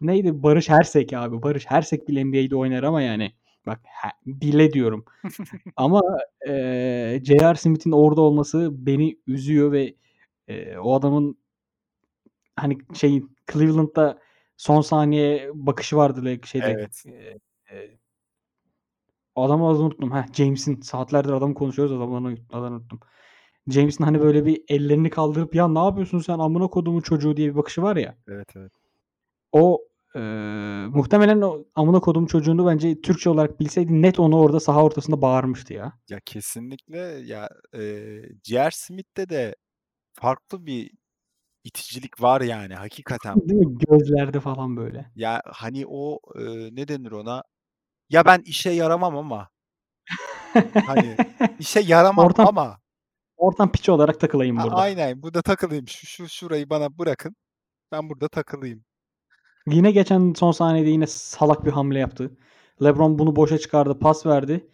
neydi? 0.00 0.42
Barış 0.42 0.68
Hersek 0.68 1.12
abi. 1.12 1.42
Barış 1.42 1.66
Hersek 1.66 2.08
bile 2.08 2.24
NBA'de 2.24 2.56
oynar 2.56 2.82
ama 2.82 3.02
yani 3.02 3.32
bak 3.66 3.80
he 3.84 4.08
bile 4.26 4.72
diyorum. 4.72 5.04
Ama, 5.76 6.02
eee, 6.46 7.20
J.R. 7.24 7.54
Smith'in 7.54 7.92
orada 7.92 8.20
olması 8.20 8.86
beni 8.86 9.18
üzüyor 9.26 9.72
ve, 9.72 9.94
eee, 10.48 10.78
o 10.78 10.94
adamın 10.94 11.38
hani, 12.56 12.78
şeyin 12.94 13.36
Cleveland'da 13.52 14.18
son 14.56 14.80
saniye 14.80 15.50
bakışı 15.54 15.96
vardı 15.96 16.24
Lak 16.24 16.46
şeyde, 16.46 16.70
Evet. 16.70 17.02
eee, 17.06 17.38
eee 17.72 17.98
adamın 19.36 19.64
adını 19.74 19.84
unuttum. 19.84 20.12
Heh, 20.12 20.32
James'in. 20.34 20.80
Saatlerdir 20.80 21.30
adamı 21.32 21.54
konuşuyoruz, 21.54 21.96
adamın 21.98 22.38
adını 22.52 22.74
unuttum. 22.76 23.00
James'in 23.68 24.04
hani 24.04 24.20
böyle 24.20 24.46
bir 24.46 24.62
ellerini 24.68 25.10
kaldırıp 25.10 25.54
"Ya, 25.54 25.68
ne 25.68 25.78
yapıyorsun 25.78 26.18
sen 26.20 26.38
amına 26.38 26.68
kodumun 26.68 27.00
çocuğu?" 27.00 27.36
diye 27.36 27.50
bir 27.50 27.56
bakışı 27.56 27.82
var 27.82 27.96
ya. 27.96 28.16
Evet, 28.28 28.48
evet. 28.56 28.72
O, 29.52 29.80
eee, 30.16 30.22
muhtemelen 30.88 31.40
o 31.42 31.64
amına 31.76 32.00
kodumun 32.00 32.26
çocuğunu 32.26 32.66
bence 32.66 33.00
Türkçe 33.02 33.30
olarak 33.30 33.60
bilseydi 33.60 34.02
net 34.02 34.20
onu 34.20 34.38
orada 34.40 34.60
saha 34.60 34.84
ortasında 34.84 35.22
bağırmıştı 35.22 35.74
ya. 35.74 35.92
Ya, 36.10 36.20
kesinlikle. 36.26 36.98
Ya, 37.26 37.50
J.R. 38.44 38.70
Smith'te 38.72 39.28
de 39.30 39.56
farklı 40.14 40.66
bir 40.66 40.92
iticilik 41.64 42.22
var 42.22 42.40
yani 42.42 42.74
hakikaten. 42.76 43.48
Değil 43.48 43.60
mi? 43.66 43.78
Gözlerde 43.90 44.40
falan 44.40 44.76
böyle. 44.78 45.12
Ya, 45.16 45.42
hani 45.46 45.84
o, 45.88 46.20
eee, 46.38 46.70
ne 46.72 46.88
denir 46.88 47.12
ona? 47.12 47.44
Ya, 48.10 48.24
ben 48.24 48.40
işe 48.40 48.70
yaramam 48.70 49.16
ama 49.16 49.48
hani 50.86 51.16
işe 51.58 51.80
yaramam 51.80 52.26
Ortam 52.26 52.46
ama 52.46 52.78
ortam 53.36 53.72
piçi 53.72 53.92
olarak 53.92 54.20
takılayım 54.20 54.58
A 54.58 54.64
burada. 54.64 54.76
aynen, 54.76 55.22
burada 55.22 55.42
takılayım. 55.42 55.88
Şu 55.88 56.06
şu 56.06 56.28
şurayı 56.28 56.70
bana 56.70 56.98
bırakın. 56.98 57.36
Ben 57.92 58.10
burada 58.10 58.28
takılayım. 58.28 58.84
Yine 59.66 59.90
geçen 59.90 60.32
son 60.36 60.52
saniyede 60.52 60.90
yine 60.90 61.06
salak 61.06 61.64
bir 61.64 61.70
hamle 61.70 61.98
yaptı. 61.98 62.36
LeBron 62.82 63.18
bunu 63.18 63.36
boşa 63.36 63.58
çıkardı, 63.58 63.98
pas 63.98 64.26
verdi. 64.26 64.70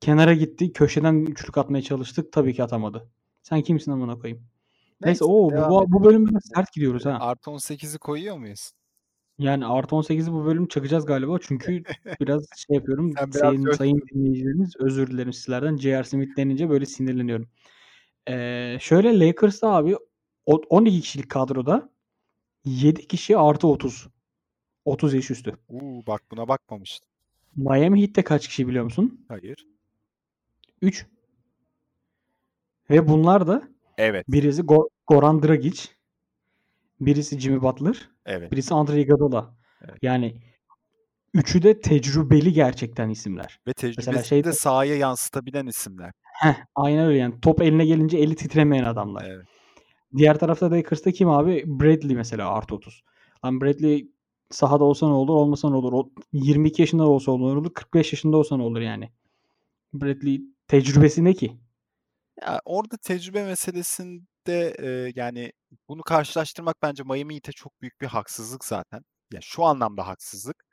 Kenara 0.00 0.34
gitti, 0.34 0.72
köşeden 0.72 1.14
üçlük 1.14 1.58
atmaya 1.58 1.82
çalıştık. 1.82 2.32
Tabii 2.32 2.54
ki 2.54 2.64
atamadı. 2.64 3.10
Sen 3.42 3.62
kimsin 3.62 3.92
amına 3.92 4.18
koyayım? 4.18 4.38
Neyse, 5.00 5.08
Neyse, 5.08 5.24
o 5.24 5.28
bu 5.28 5.52
bu 5.52 5.82
edelim. 5.84 6.04
bölüm 6.04 6.26
biraz 6.26 6.42
sert 6.54 6.72
gidiyoruz 6.72 7.06
ha. 7.06 7.18
Artı 7.20 7.50
18'i 7.50 7.98
koyuyor 7.98 8.36
muyuz? 8.36 8.72
Yani 9.38 9.66
artı 9.66 9.94
18'i 9.94 10.32
bu 10.32 10.44
bölüm 10.44 10.68
çakacağız 10.68 11.06
galiba. 11.06 11.38
Çünkü 11.42 11.82
biraz 12.20 12.46
şey 12.56 12.76
yapıyorum, 12.76 13.12
Sen 13.18 13.30
biraz 13.30 13.76
sayın 13.76 13.96
coştun. 13.96 14.08
dinleyicilerimiz, 14.14 14.76
özür 14.78 15.06
dilerim 15.10 15.32
sizlerden. 15.32 15.76
J.R. 15.76 16.04
Smith 16.04 16.36
denince 16.36 16.70
böyle 16.70 16.86
sinirleniyorum. 16.86 17.48
Eee, 18.28 18.78
şöyle 18.80 19.20
Lakers'ta 19.26 19.68
abi 19.72 19.96
o 20.46 20.62
12 20.68 21.00
kişilik 21.00 21.30
kadroda 21.30 21.90
7 22.64 23.08
kişi 23.08 23.36
artı 23.38 23.68
30. 23.68 24.08
30 24.84 25.14
yaş 25.14 25.30
üstü. 25.30 25.56
U, 25.68 26.06
bak 26.06 26.22
buna 26.30 26.48
bakmamıştım. 26.48 27.10
Miami 27.56 28.02
Heat'te 28.02 28.22
kaç 28.22 28.48
kişi 28.48 28.68
biliyor 28.68 28.84
musun? 28.84 29.24
Hayır. 29.28 29.66
3. 30.82 31.06
Ve 32.90 33.08
bunlar 33.08 33.46
da 33.46 33.68
Evet. 33.98 34.24
birisi 34.28 34.62
Go 34.62 34.88
Goran 35.06 35.42
Dragic, 35.42 35.82
birisi 37.00 37.40
Jimmy 37.40 37.62
Butler, 37.62 38.08
Evet. 38.26 38.52
birisi 38.52 38.74
Andre 38.74 39.00
Iguodala. 39.00 39.54
Evet. 39.84 39.98
Yani 40.02 40.42
üçü 41.34 41.62
de 41.62 41.80
tecrübeli 41.80 42.52
gerçekten 42.52 43.08
isimler. 43.08 43.60
Ve 43.66 43.72
tecrübesini 43.72 44.24
şeyde 44.24 44.48
de 44.48 44.52
sahaya 44.52 44.96
yansıtabilen 44.96 45.66
isimler. 45.66 46.12
Heh, 46.22 46.54
aynen 46.74 47.06
öyle 47.06 47.18
yani. 47.18 47.40
Top 47.40 47.62
eline 47.62 47.86
gelince 47.86 48.18
eli 48.18 48.36
titremeyen 48.36 48.84
adamlar. 48.84 49.24
Evet. 49.28 49.46
Diğer 50.16 50.38
tarafta 50.38 50.70
Lakers'ta 50.70 51.12
kim 51.12 51.28
abi? 51.28 51.64
Bradley 51.66 52.16
mesela 52.16 52.50
artı 52.50 52.74
30. 52.74 53.02
Lan 53.44 53.60
Bradley 53.60 54.10
sahada 54.50 54.84
olsa 54.84 55.06
ne 55.06 55.12
olur, 55.12 55.34
olmasa 55.34 55.70
ne 55.70 55.76
olur? 55.76 55.92
O 55.92 56.10
22 56.32 56.82
yaşında 56.82 57.08
olsa 57.08 57.36
ne 57.36 57.44
olur, 57.44 57.74
45 57.74 58.12
yaşında 58.12 58.36
olsa 58.36 58.56
ne 58.56 58.62
olur 58.62 58.80
yani? 58.80 59.12
Bradley 59.94 60.42
tecrübesi 60.68 61.24
ne 61.24 61.34
ki? 61.34 61.56
Ya, 62.42 62.60
orada 62.64 62.96
tecrübe 62.96 63.44
meselesinde, 64.46 64.76
eee, 64.82 65.12
yani, 65.16 65.52
bunu 65.88 66.02
karşılaştırmak 66.02 66.76
bence 66.82 67.02
Miami 67.04 67.34
Heat'e 67.34 67.52
çok 67.52 67.80
büyük 67.82 68.00
bir 68.00 68.06
haksızlık 68.06 68.64
zaten. 68.64 69.02
Ya, 69.32 69.40
şu 69.42 69.64
anlamda 69.64 70.06
haksızlık. 70.06 70.64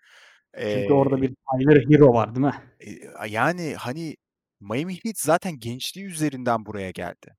Çünkü 0.67 0.93
orada 0.93 1.21
Eee 1.21 1.21
bir 1.21 1.35
Tyler 1.51 1.85
Herro 1.89 2.13
var, 2.13 2.35
değil 2.35 2.45
mi? 2.45 2.53
Eee, 2.79 3.09
yani, 3.29 3.75
hani, 3.75 4.15
Miami 4.59 4.95
Heat 5.03 5.19
zaten 5.19 5.59
gençliği 5.59 6.05
üzerinden 6.07 6.65
buraya 6.65 6.91
geldi. 6.91 7.35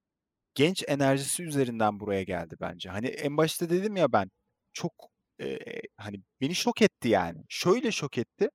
Genç 0.55 0.85
enerjisi 0.89 1.45
üzerinden 1.45 2.01
buraya 2.01 2.23
geldi 2.25 2.57
bence. 2.61 2.91
Hani, 2.91 3.07
en 3.09 3.37
başta 3.37 3.71
dedim 3.71 3.97
ya 3.97 4.13
ben, 4.13 4.31
çok, 4.75 4.93
eee, 5.41 5.83
hani, 5.99 6.23
beni 6.41 6.55
şok 6.55 6.83
etti 6.83 7.09
yani. 7.09 7.45
Şöyle 7.51 7.93
şok 7.93 8.19
etti, 8.19 8.51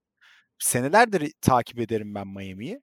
senelerdir 0.59 1.33
takip 1.41 1.79
ederim 1.79 2.15
ben 2.15 2.27
Miami'yi. 2.27 2.81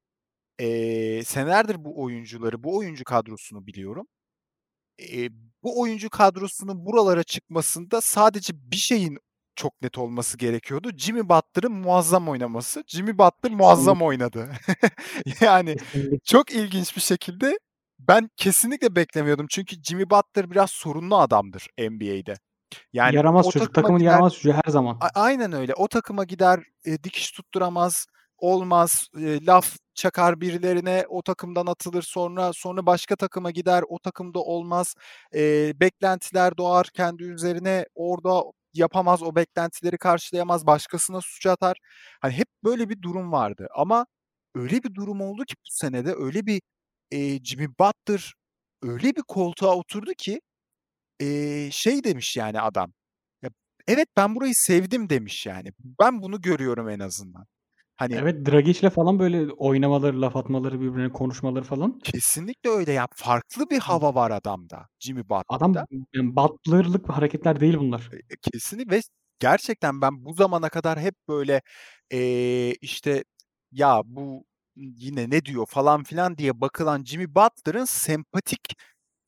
Eee, 0.61 1.25
senelerdir 1.25 1.85
bu 1.85 2.03
oyuncuları, 2.05 2.65
bu 2.65 2.77
oyuncu 2.79 3.05
kadrosunu 3.05 3.67
biliyorum. 3.67 4.07
Eee, 4.99 5.31
bu 5.63 5.81
oyuncu 5.81 6.11
kadrosunun 6.11 6.87
buralara 6.87 7.23
çıkmasında 7.23 8.01
sadece 8.01 8.53
bir 8.55 8.77
şeyin 8.77 9.19
çok 9.57 9.83
net 9.83 9.99
olması 9.99 10.39
gerekiyordu. 10.39 10.91
Jimmy 10.97 11.29
Butler'ın 11.29 11.73
muazzam 11.73 12.29
oynaması. 12.29 12.85
Jimmy 12.87 13.19
Butler 13.19 13.53
muazzam 13.53 14.03
oynadı. 14.03 14.51
Yani 15.41 15.77
çok 16.25 16.51
ilginç 16.51 16.97
bir 16.97 17.01
şekilde 17.01 17.59
ben 17.99 18.31
kesinlikle 18.37 18.97
beklemiyordum. 18.97 19.47
Çünkü 19.51 19.83
Jimmy 19.83 20.11
Butler 20.11 20.51
biraz 20.51 20.71
sorunlu 20.71 21.17
adamdır 21.19 21.67
NBA'de. 21.79 22.35
Yani 22.93 23.17
Yaramaz 23.17 23.51
çocuk. 23.51 23.75
Takımın 23.75 23.99
gider 23.99 24.11
yaramaz 24.11 24.35
çocuğu 24.35 24.53
her 24.53 24.71
zaman. 24.71 24.97
A 25.01 25.09
aynen 25.15 25.53
öyle. 25.53 25.75
O 25.75 25.89
takıma 25.89 26.25
gider, 26.25 26.61
eee, 26.85 27.05
dikiş 27.05 27.31
tutturamaz, 27.31 28.07
olmaz, 28.39 29.09
eee, 29.19 29.47
laf 29.47 29.77
çakar 29.95 30.41
birilerine, 30.41 31.05
o 31.09 31.23
takımdan 31.23 31.67
atılır 31.67 32.03
sonra, 32.03 32.53
sonra 32.55 32.87
başka 32.87 33.17
takıma 33.17 33.51
gider, 33.51 33.85
o 33.89 33.99
takımda 33.99 34.39
olmaz. 34.41 34.95
Eee, 35.35 35.73
beklentiler 35.81 36.57
doğar 36.57 36.87
kendi 36.95 37.25
üzerine, 37.25 37.87
orada 37.95 38.43
yapamaz, 38.75 39.23
o 39.23 39.37
beklentileri 39.37 39.99
karşılayamaz, 39.99 40.67
başkasına 40.67 41.21
suç 41.21 41.47
atar. 41.47 41.77
Hani 42.21 42.33
hep 42.35 42.49
böyle 42.65 42.89
bir 42.89 43.03
durum 43.03 43.33
vardı 43.33 43.69
ama 43.77 44.07
öyle 44.55 44.83
bir 44.83 44.95
durum 44.95 45.21
oldu 45.21 45.45
ki 45.45 45.55
bu 45.67 45.71
sene 45.71 46.07
de 46.07 46.15
öyle 46.15 46.47
bir, 46.47 46.63
eee, 47.11 47.45
Jimmy 47.45 47.69
Butler 47.81 48.35
öyle 48.83 49.17
bir 49.17 49.23
koltuğa 49.29 49.77
oturdu 49.77 50.11
ki, 50.19 50.41
eee, 51.21 51.69
şey 51.73 52.05
demiş 52.05 52.37
yani 52.37 52.61
adam, 52.61 52.93
ya, 53.43 53.51
"Evet, 53.89 54.09
ben 54.17 54.35
burayı 54.37 54.55
sevdim." 54.57 55.11
demiş 55.11 55.47
yani. 55.47 55.73
Ben 56.01 56.23
bunu 56.23 56.41
görüyorum 56.43 56.89
en 56.91 57.01
azından. 57.01 57.47
Hani 57.97 58.15
Evet, 58.15 58.47
Dragic'le 58.47 58.91
falan 58.91 59.19
böyle 59.19 59.53
oynamaları, 59.53 60.21
laf 60.21 60.37
atmaları, 60.37 60.81
birbirine 60.81 61.13
konuşmaları 61.13 61.65
falan. 61.65 61.99
Kesinlikle 61.99 62.71
öyle 62.71 62.93
ya. 62.93 63.09
Farklı 63.15 63.71
bir 63.71 63.79
hava 63.79 64.15
var 64.15 64.31
adamda, 64.31 64.89
Jimmy 65.01 65.21
Adam 65.49 65.71
Butler'da. 65.71 65.87
yani 66.15 66.37
Butler'lık 66.37 67.09
hareketler 67.09 67.61
değil 67.61 67.79
bunlar. 67.79 68.11
E 68.13 68.17
e, 68.17 68.37
kesinlik 68.53 68.91
ve 68.91 69.01
gerçekten 69.41 70.01
ben 70.01 70.25
bu 70.25 70.35
zamana 70.35 70.69
kadar 70.69 71.01
hep 71.01 71.15
böyle, 71.29 71.63
eee, 72.11 72.75
işte, 72.81 73.25
ya 73.73 74.03
bu 74.05 74.45
yine 74.77 75.31
ne 75.31 75.45
diyor 75.45 75.67
falan 75.67 76.03
filan 76.03 76.39
diye 76.39 76.61
bakılan 76.61 77.05
Jimmy 77.05 77.35
Butler'ın 77.35 77.85
sempatik 77.85 78.61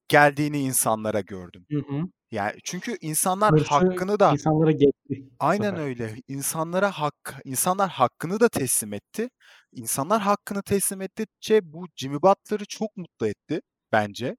geldiğini 0.09 0.61
insanlara 0.61 1.21
gördüm. 1.21 1.67
Hı 1.71 1.79
hı. 1.79 2.03
Yani 2.33 2.55
çünkü 2.65 2.97
insanlar 3.00 3.55
Hırsı 3.55 3.67
hakkını 3.69 4.21
da 4.21 4.35
insanlara 4.35 4.71
geçti 4.73 5.31
Aynen 5.38 5.77
sefer. 5.77 5.81
öyle. 5.81 6.17
İnsanlara 6.29 6.91
hak 6.93 7.41
insanlar 7.45 7.91
hakkını 7.91 8.41
da 8.41 8.49
teslim 8.49 8.93
etti. 8.93 9.28
İnsanlar 9.73 10.21
hakkını 10.21 10.63
teslim 10.63 11.00
ettikçe 11.02 11.61
bu 11.73 11.87
Jimmy 11.97 12.23
Butler'ı 12.23 12.65
çok 12.69 12.97
mutlu 12.97 13.26
etti 13.26 13.61
bence, 13.93 14.37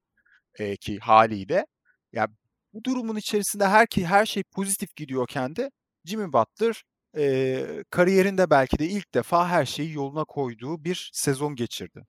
eee, 0.59 0.77
ki 0.77 0.99
hâliyle. 0.99 1.65
Ya, 2.13 2.27
bu 2.73 2.83
durumun 2.83 3.15
içerisinde 3.15 3.67
her 3.67 3.87
ki 3.87 4.07
her 4.07 4.25
şey 4.25 4.43
pozitif 4.43 4.95
gidiyorken 4.95 5.55
de 5.55 5.71
Jimmy 6.05 6.33
Butler, 6.33 6.83
eee, 7.17 7.83
kariyerinde 7.91 8.49
belki 8.49 8.79
de 8.79 8.87
ilk 8.89 9.13
defa 9.15 9.49
her 9.49 9.65
şeyi 9.65 9.93
yoluna 9.93 10.25
koyduğu 10.25 10.83
bir 10.83 11.09
sezon 11.13 11.55
geçirdi. 11.55 12.05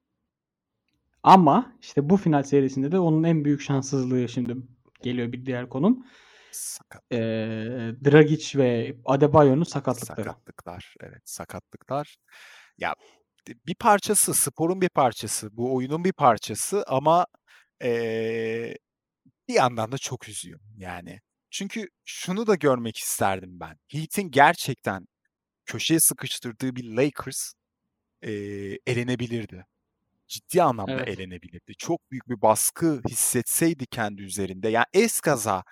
Ama 1.23 1.77
işte 1.81 2.11
bu 2.11 2.17
final 2.17 2.43
serisinde 2.43 2.93
de 2.93 2.99
onun 2.99 3.25
en 3.25 3.45
büyük 3.45 3.61
şanssızlığı 3.61 4.29
şimdi 4.29 4.57
geliyor 5.03 5.33
bir 5.33 5.47
diğer 5.47 5.69
konum. 5.69 6.07
Sakat. 6.53 7.03
Eee, 7.11 7.19
Dragic 8.05 8.59
ve 8.59 8.97
Adebayo'nun 9.05 9.65
sakatlıkları. 9.65 10.17
Sakatlıklar, 10.29 10.95
evet, 11.01 11.23
sakatlıklar. 11.25 12.17
Ya, 12.79 12.95
bir 13.67 13.75
parçası, 13.75 14.35
sporun 14.35 14.81
bir 14.81 14.89
parçası, 14.89 15.57
bu 15.57 15.75
oyunun 15.75 16.05
bir 16.05 16.13
parçası 16.13 16.85
ama, 16.87 17.27
eee, 17.85 18.77
bir 19.49 19.55
yandan 19.55 19.93
da 19.93 19.99
çok 19.99 20.29
üzüyor 20.29 20.61
yani. 20.77 21.21
Çünkü 21.51 21.89
şunu 22.05 22.47
da 22.47 22.55
görmek 22.55 22.97
isterdim 22.97 23.61
ben. 23.61 23.77
Heat'in 23.89 24.31
gerçekten 24.31 25.07
köşeye 25.67 26.01
sıkıştırdığı 26.01 26.77
bir 26.77 26.85
Lakers, 26.85 27.53
eee, 28.23 28.79
elenebilirdi. 28.87 29.65
Ciddi 30.31 30.63
anlamda 30.63 31.03
Evet. 31.03 31.09
elenebilirdi. 31.09 31.75
Çok 31.79 32.11
büyük 32.11 32.29
bir 32.29 32.43
baskı 32.43 33.03
hissetseydi 33.09 33.87
kendi 33.87 34.23
üzerinde. 34.23 34.69
Ya, 34.69 34.87
eskaza 34.95 35.65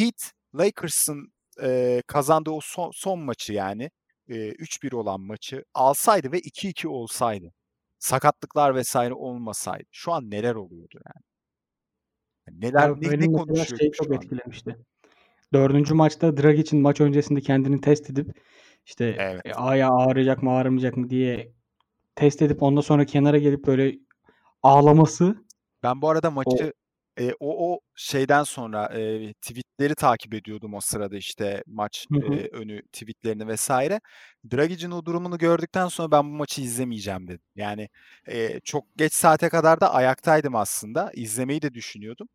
Heat, 0.00 0.32
Lakers'ın, 0.54 1.32
eee, 1.62 2.02
kazandığı 2.06 2.50
o 2.50 2.60
son 2.62 2.90
son 2.94 3.20
maçı 3.20 3.52
yani, 3.52 3.90
eee, 4.28 4.48
3-1 4.58 4.92
olan 4.92 5.20
maçı 5.20 5.64
alsaydı 5.74 6.32
ve 6.32 6.40
2-2 6.40 6.88
olsaydı, 6.88 7.52
sakatlıklar 7.98 8.82
vs. 8.82 8.96
olmasaydı 8.96 9.84
şu 9.92 10.12
an 10.12 10.30
neler 10.30 10.54
oluyordu 10.54 10.98
yani? 11.06 11.24
Neler, 12.52 12.90
Ya, 12.96 12.96
ne 12.96 13.18
ne 13.18 13.64
şeyi 13.66 13.90
çok 13.92 14.14
etkilemişti. 14.14 14.76
4. 15.54 15.94
maçta 15.94 16.36
Dragic'in 16.36 16.82
maç 16.82 17.00
öncesinde 17.00 17.40
kendini 17.40 17.80
test 17.80 18.10
edip, 18.10 18.32
işte, 18.86 19.06
Evet. 19.16 19.46
eee, 19.46 19.52
ayağı 19.54 19.92
ağrıyacak 19.98 20.42
mı, 20.42 20.52
ağrımayacak 20.52 20.96
mı 20.96 21.10
diye 21.10 21.52
test 22.16 22.42
edip 22.42 22.62
ondan 22.64 22.80
sonra 22.82 23.06
kenara 23.06 23.38
gelip 23.38 23.66
böyle 23.66 23.96
ağlaması 24.66 25.36
Ben 25.82 26.02
bu 26.02 26.08
arada 26.10 26.30
o 26.44 26.56
maçı, 26.56 26.72
eee, 27.20 27.34
o 27.40 27.74
o 27.74 27.80
şeyden 27.96 28.42
sonra, 28.44 28.88
eee, 28.98 29.34
tweet'leri 29.34 29.94
takip 29.94 30.34
ediyordum 30.34 30.74
o 30.74 30.80
sırada, 30.80 31.16
işte, 31.16 31.62
maç, 31.66 32.06
Hı 32.12 32.18
hı. 32.18 32.32
eee, 32.32 32.48
önü 32.52 32.82
tweet'lerini 32.92 33.54
vs. 33.54 33.70
Dragic'in 34.52 34.90
o 34.90 35.04
durumunu 35.06 35.38
gördükten 35.38 35.88
sonra 35.88 36.10
ben 36.10 36.24
bu 36.32 36.36
maçı 36.36 36.62
izlemeyeceğim 36.62 37.28
dedim. 37.28 37.40
Yani, 37.56 37.88
eee, 38.28 38.60
çok 38.64 38.84
geç 38.96 39.12
saate 39.14 39.48
kadar 39.48 39.80
da 39.80 39.94
ayaktaydım 39.94 40.54
aslında. 40.56 41.10
İzlemeyi 41.14 41.62
de 41.62 41.74
düşünüyordum 41.74 42.28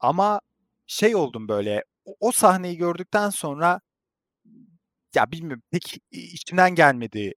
ama 0.00 0.40
şey 0.86 1.16
oldum 1.16 1.48
böyle, 1.48 1.84
o 2.04 2.14
o 2.20 2.32
sahneyi 2.32 2.76
gördükten 2.76 3.30
sonra 3.30 3.80
ya 5.14 5.32
bilmiyorum 5.32 5.62
pek 5.70 5.98
içimden 6.10 6.74
gelmedi 6.74 7.34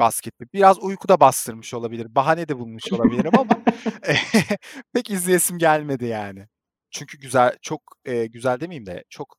basket. 0.00 0.34
Biraz 0.52 0.78
uyku 0.82 1.08
da 1.08 1.20
bastırmış 1.20 1.74
olabilir, 1.74 2.14
bahane 2.14 2.48
de 2.48 2.58
bulmuş 2.58 2.92
olabilirim 2.92 3.32
ama 3.38 3.54
pek 4.94 5.10
izleyesim 5.10 5.58
gelmedi 5.58 6.04
yani. 6.06 6.46
Çünkü 6.90 7.18
güzel, 7.18 7.56
çok, 7.62 7.80
eee, 8.06 8.26
güzel 8.26 8.60
demeyeyim 8.60 8.86
de 8.86 9.04
çok, 9.08 9.36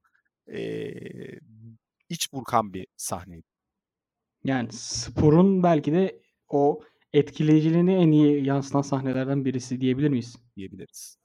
eee, 0.48 1.40
iç 2.10 2.34
burkan 2.34 2.74
bir 2.74 2.88
sahneydi. 2.98 3.48
Yani 4.44 4.68
sporun 4.72 5.64
belki 5.64 5.94
de 5.94 6.22
o 6.50 6.82
etkileyiciliğini 7.14 7.94
en 7.94 8.12
iyi 8.12 8.46
yansıtan 8.46 8.82
sahnelerden 8.82 9.46
birisi 9.46 9.82
diyebilir 9.82 10.10
miyiz? 10.10 10.36
Diyebiliriz. 10.56 11.18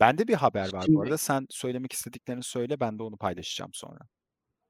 Bende 0.00 0.28
bir 0.28 0.34
haber 0.34 0.72
var 0.72 0.80
bu 0.80 0.84
Şimdi 0.84 1.00
arada. 1.00 1.18
Sen 1.18 1.46
söylemek 1.50 1.92
istediklerini 1.92 2.42
söyle, 2.42 2.80
ben 2.80 2.98
de 2.98 3.02
onu 3.02 3.16
paylaşacağım 3.16 3.70
sonra. 3.74 3.98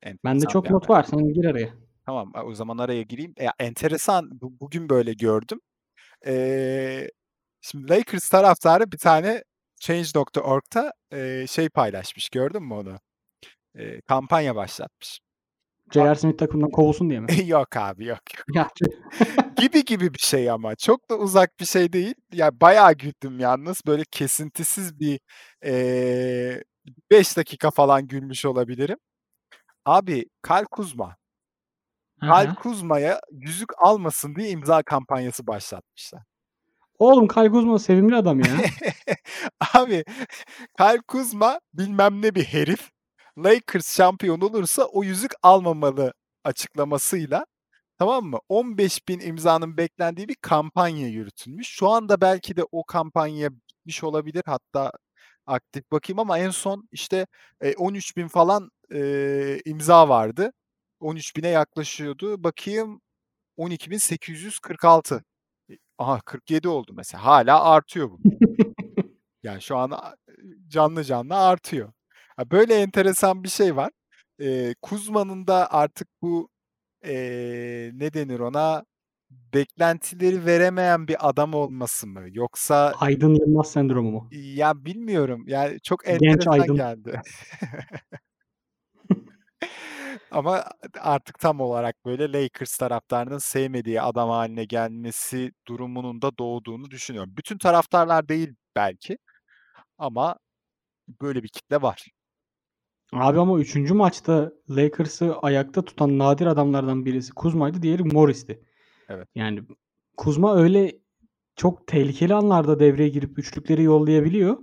Bende 0.04 0.10
Enteresan 0.12 0.48
bir 0.48 0.52
çok 0.52 0.70
not 0.70 0.84
haber. 0.84 0.94
var. 0.94 1.04
Sen 1.04 1.32
gir 1.32 1.44
araya. 1.44 1.74
Tamam, 2.10 2.32
o 2.46 2.54
zaman 2.54 2.78
araya 2.78 3.02
gireyim. 3.02 3.34
Ya, 3.38 3.52
enteresan, 3.58 4.28
bu 4.40 4.60
bugün 4.60 4.88
böyle 4.88 5.12
gördüm. 5.12 5.60
Eee, 6.26 7.10
şimdi 7.62 7.90
Lakers 7.90 8.28
taraftarı 8.30 8.92
bir 8.92 8.98
tane 8.98 9.44
Change.org'da, 9.80 10.92
eee, 11.12 11.46
şey 11.48 11.68
paylaşmış, 11.68 12.28
gördün 12.30 12.62
mü 12.62 12.74
onu? 12.74 12.98
Eee, 13.76 14.00
kampanya 14.08 14.56
başlatmış. 14.56 15.20
J.R. 15.94 16.14
Smith 16.14 16.38
takımdan 16.38 16.70
kovulsun 16.70 17.10
diye 17.10 17.20
mi? 17.20 17.26
Yok 17.46 17.76
abi, 17.76 18.06
yok, 18.06 18.20
yok. 18.54 18.68
Gibi 19.56 19.84
gibi 19.84 20.14
bir 20.14 20.18
şey 20.18 20.50
ama 20.50 20.76
çok 20.76 21.10
da 21.10 21.18
uzak 21.18 21.60
bir 21.60 21.66
şey 21.66 21.92
değil. 21.92 22.14
Ya, 22.32 22.60
bayağı 22.60 22.94
güldüm 22.94 23.38
yalnız. 23.40 23.82
Böyle 23.86 24.04
kesintisiz 24.12 25.00
bir, 25.00 25.20
eee, 25.64 26.64
5 27.10 27.36
dakika 27.36 27.70
falan 27.70 28.06
gülmüş 28.06 28.44
olabilirim. 28.46 28.98
Abi, 29.86 30.26
Kyle 30.46 30.66
Kuzma 30.70 31.16
Hı 32.20 32.26
Kyle. 32.26 32.54
Kuzma'ya 32.54 33.20
yüzük 33.30 33.68
almasın 33.78 34.34
diye 34.34 34.50
imza 34.50 34.82
kampanyası 34.82 35.46
başlatmışlar. 35.46 36.22
Oğlum 36.98 37.28
Kyle 37.28 37.50
Kuzma 37.50 37.78
sevimli 37.78 38.16
adam 38.16 38.40
ya. 38.40 38.46
Abi, 39.74 40.04
Kyle 40.78 41.02
Kuzma 41.08 41.60
bilmem 41.74 42.22
ne 42.22 42.34
bir 42.34 42.44
herif. 42.44 42.90
Lakers 43.38 43.96
şampiyon 43.96 44.40
olursa 44.40 44.84
o 44.84 45.04
yüzük 45.04 45.32
almamalı 45.42 46.12
açıklamasıyla, 46.44 47.46
tamam 47.98 48.24
mı? 48.24 48.38
15.000 48.48 49.22
imzanın 49.24 49.76
beklendiği 49.76 50.28
bir 50.28 50.36
kampanya 50.40 51.08
yürütülmüş. 51.08 51.68
Şu 51.68 51.88
anda 51.88 52.20
belki 52.20 52.56
de 52.56 52.62
o 52.72 52.84
kampanya 52.84 53.48
gitmiş 53.68 54.04
olabilir. 54.04 54.42
Hatta 54.46 54.92
aktif 55.46 55.92
bakayım 55.92 56.18
ama 56.18 56.38
en 56.38 56.50
son 56.50 56.88
işte 56.92 57.26
e, 57.60 57.74
13 57.76 58.16
bin 58.16 58.28
falan 58.28 58.70
e, 58.94 59.60
imza 59.64 60.08
vardı. 60.08 60.52
13 61.00 61.36
bine 61.36 61.48
yaklaşıyordu. 61.48 62.44
Bakayım 62.44 63.00
12.846. 63.58 65.22
E, 65.70 65.74
aha 65.98 66.20
47 66.20 66.68
oldu 66.68 66.92
mesela. 66.96 67.24
Hala 67.24 67.64
artıyor 67.64 68.10
bu. 68.10 68.20
yani 69.42 69.62
şu 69.62 69.76
an 69.76 69.92
canlı 70.68 71.04
canlı 71.04 71.36
artıyor. 71.36 71.92
Böyle 72.52 72.74
enteresan 72.74 73.44
bir 73.44 73.48
şey 73.48 73.76
var. 73.76 73.90
E, 74.40 74.74
Kuzma'nın 74.82 75.46
da 75.46 75.72
artık 75.72 76.08
bu 76.22 76.48
e, 77.04 77.14
ne 77.94 78.12
denir 78.12 78.40
ona 78.40 78.84
beklentileri 79.54 80.46
veremeyen 80.46 81.08
bir 81.08 81.28
adam 81.28 81.54
olması 81.54 82.06
mı? 82.06 82.22
Yoksa 82.32 82.94
Aydın 83.00 83.34
Yılmaz 83.34 83.72
sendromu 83.72 84.10
mu? 84.10 84.28
Ya 84.32 84.84
bilmiyorum. 84.84 85.44
Yani 85.46 85.80
çok 85.82 86.04
Genç 86.04 86.22
enteresan 86.22 86.52
Aydın. 86.52 86.76
geldi. 86.76 87.20
Ama 90.30 90.64
artık 91.00 91.38
tam 91.38 91.60
olarak 91.60 92.04
böyle 92.04 92.32
Lakers 92.32 92.76
taraftarının 92.76 93.38
sevmediği 93.38 94.00
adam 94.00 94.30
haline 94.30 94.64
gelmesi 94.64 95.52
durumunun 95.68 96.22
da 96.22 96.38
doğduğunu 96.38 96.90
düşünüyorum. 96.90 97.32
Bütün 97.36 97.58
taraftarlar 97.58 98.28
değil 98.28 98.54
belki 98.76 99.18
ama 99.98 100.36
böyle 101.22 101.42
bir 101.42 101.48
kitle 101.48 101.82
var. 101.82 102.06
Abi 103.12 103.40
ama 103.40 103.58
3. 103.58 103.90
maçta 103.90 104.52
Lakers'ı 104.70 105.38
ayakta 105.38 105.84
tutan 105.84 106.18
nadir 106.18 106.46
adamlardan 106.46 107.04
birisi 107.04 107.32
Kuzma'ydı, 107.32 107.82
diğeri 107.82 108.02
Morris'ti. 108.02 108.62
Evet. 109.08 109.28
Yani 109.34 109.62
Kuzma 110.16 110.56
öyle 110.56 110.98
çok 111.56 111.86
tehlikeli 111.86 112.34
anlarda 112.34 112.80
devreye 112.80 113.08
girip 113.08 113.38
üçlükleri 113.38 113.82
yollayabiliyor. 113.82 114.58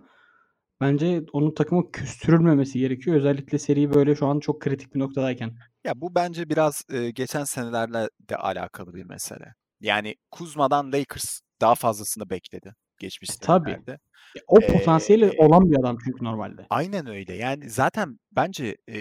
Bence 0.81 1.23
onun 1.33 1.53
takıma 1.53 1.91
küstürülmemesi 1.91 2.79
gerekiyor. 2.79 3.17
Özellikle 3.17 3.59
seri 3.59 3.93
böyle 3.93 4.15
şu 4.15 4.27
an 4.27 4.39
çok 4.39 4.61
kritik 4.61 4.95
bir 4.95 4.99
noktadayken. 4.99 5.57
Ya 5.83 6.01
bu 6.01 6.15
bence 6.15 6.49
biraz 6.49 6.83
e, 6.89 7.11
geçen 7.11 7.43
senelerle 7.43 8.09
de 8.29 8.35
alakalı 8.35 8.93
bir 8.93 9.03
mesele. 9.03 9.53
Yani 9.81 10.15
Kuzma'dan 10.31 10.91
Lakers 10.91 11.39
daha 11.61 11.75
fazlasını 11.75 12.29
bekledi 12.29 12.73
geçmiş 12.99 13.29
Tabii. 13.29 13.65
senelerde. 13.65 13.99
O 14.47 14.61
Ee, 14.61 14.67
potansiyeli 14.67 15.31
olan 15.37 15.71
bir 15.71 15.79
adam 15.79 15.97
çünkü 16.05 16.23
normalde. 16.23 16.67
Aynen 16.69 17.07
öyle. 17.07 17.33
Yani 17.33 17.69
zaten 17.69 18.19
bence 18.31 18.77
e, 18.89 18.97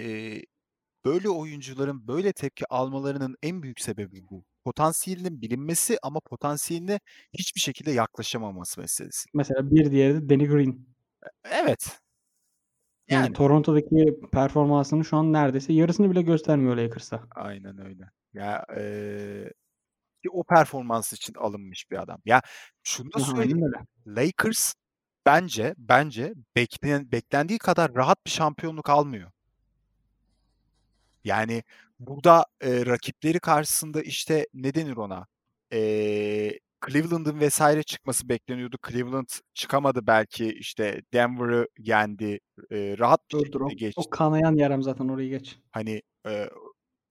böyle 1.05 1.29
oyuncuların 1.29 2.07
böyle 2.07 2.33
tepki 2.33 2.65
almalarının 2.69 3.35
en 3.43 3.63
büyük 3.63 3.81
sebebi 3.81 4.21
bu. 4.31 4.43
Potansiyelinin 4.63 5.41
bilinmesi 5.41 5.97
ama 6.03 6.19
potansiyeline 6.19 6.99
hiçbir 7.33 7.61
şekilde 7.61 7.91
yaklaşamaması 7.91 8.81
meselesi. 8.81 9.29
Mesela 9.33 9.71
bir 9.71 9.91
diğeri 9.91 10.15
de 10.15 10.29
Danny 10.29 10.47
Green. 10.47 10.87
Evet. 11.51 11.99
Yani, 13.09 13.23
Yani 13.23 13.33
Toronto'daki 13.33 14.19
performansını 14.31 15.05
şu 15.05 15.17
an 15.17 15.33
neredeyse 15.33 15.73
yarısını 15.73 16.11
bile 16.11 16.21
göstermiyor 16.21 16.77
Lakers'ta. 16.77 17.23
aynen 17.35 17.85
öyle. 17.85 18.09
Ya 18.33 18.65
ki 20.23 20.29
o 20.31 20.43
performans 20.43 21.13
için 21.13 21.33
alınmış 21.33 21.91
bir 21.91 22.01
adam. 22.01 22.21
Ya 22.25 22.41
şunu 22.83 23.13
da 23.13 23.19
söyleyeyim. 23.19 23.63
aynen. 23.63 23.87
Lakers 24.07 24.73
bence 25.25 25.75
bence 25.77 26.33
beklen, 26.55 27.11
beklendiği 27.11 27.59
kadar 27.59 27.95
rahat 27.95 28.25
bir 28.25 28.31
şampiyonluk 28.31 28.89
almıyor. 28.89 29.31
Yani 31.23 31.63
burada 31.99 32.45
e, 32.61 32.85
rakipleri 32.85 33.39
karşısında 33.39 34.01
işte 34.01 34.47
ne 34.53 34.73
denir 34.75 34.97
ona? 34.97 35.27
E, 35.73 35.79
Cleveland'ın 36.87 37.39
vesaire 37.39 37.83
çıkması 37.83 38.29
bekleniyordu. 38.29 38.77
Cleveland 38.89 39.27
çıkamadı 39.53 40.07
belki 40.07 40.53
işte 40.53 41.01
Denver'ı 41.13 41.67
yendi. 41.79 42.39
E, 42.71 42.95
rahat 42.99 43.19
bir 43.33 43.51
Dur 43.51 43.61
o, 43.61 43.69
geçti. 43.69 44.01
o 44.05 44.09
kanayan 44.09 44.55
yaram 44.55 44.83
zaten 44.83 45.07
orayı 45.07 45.29
geç. 45.29 45.59
Hani 45.71 46.01
e, 46.25 46.29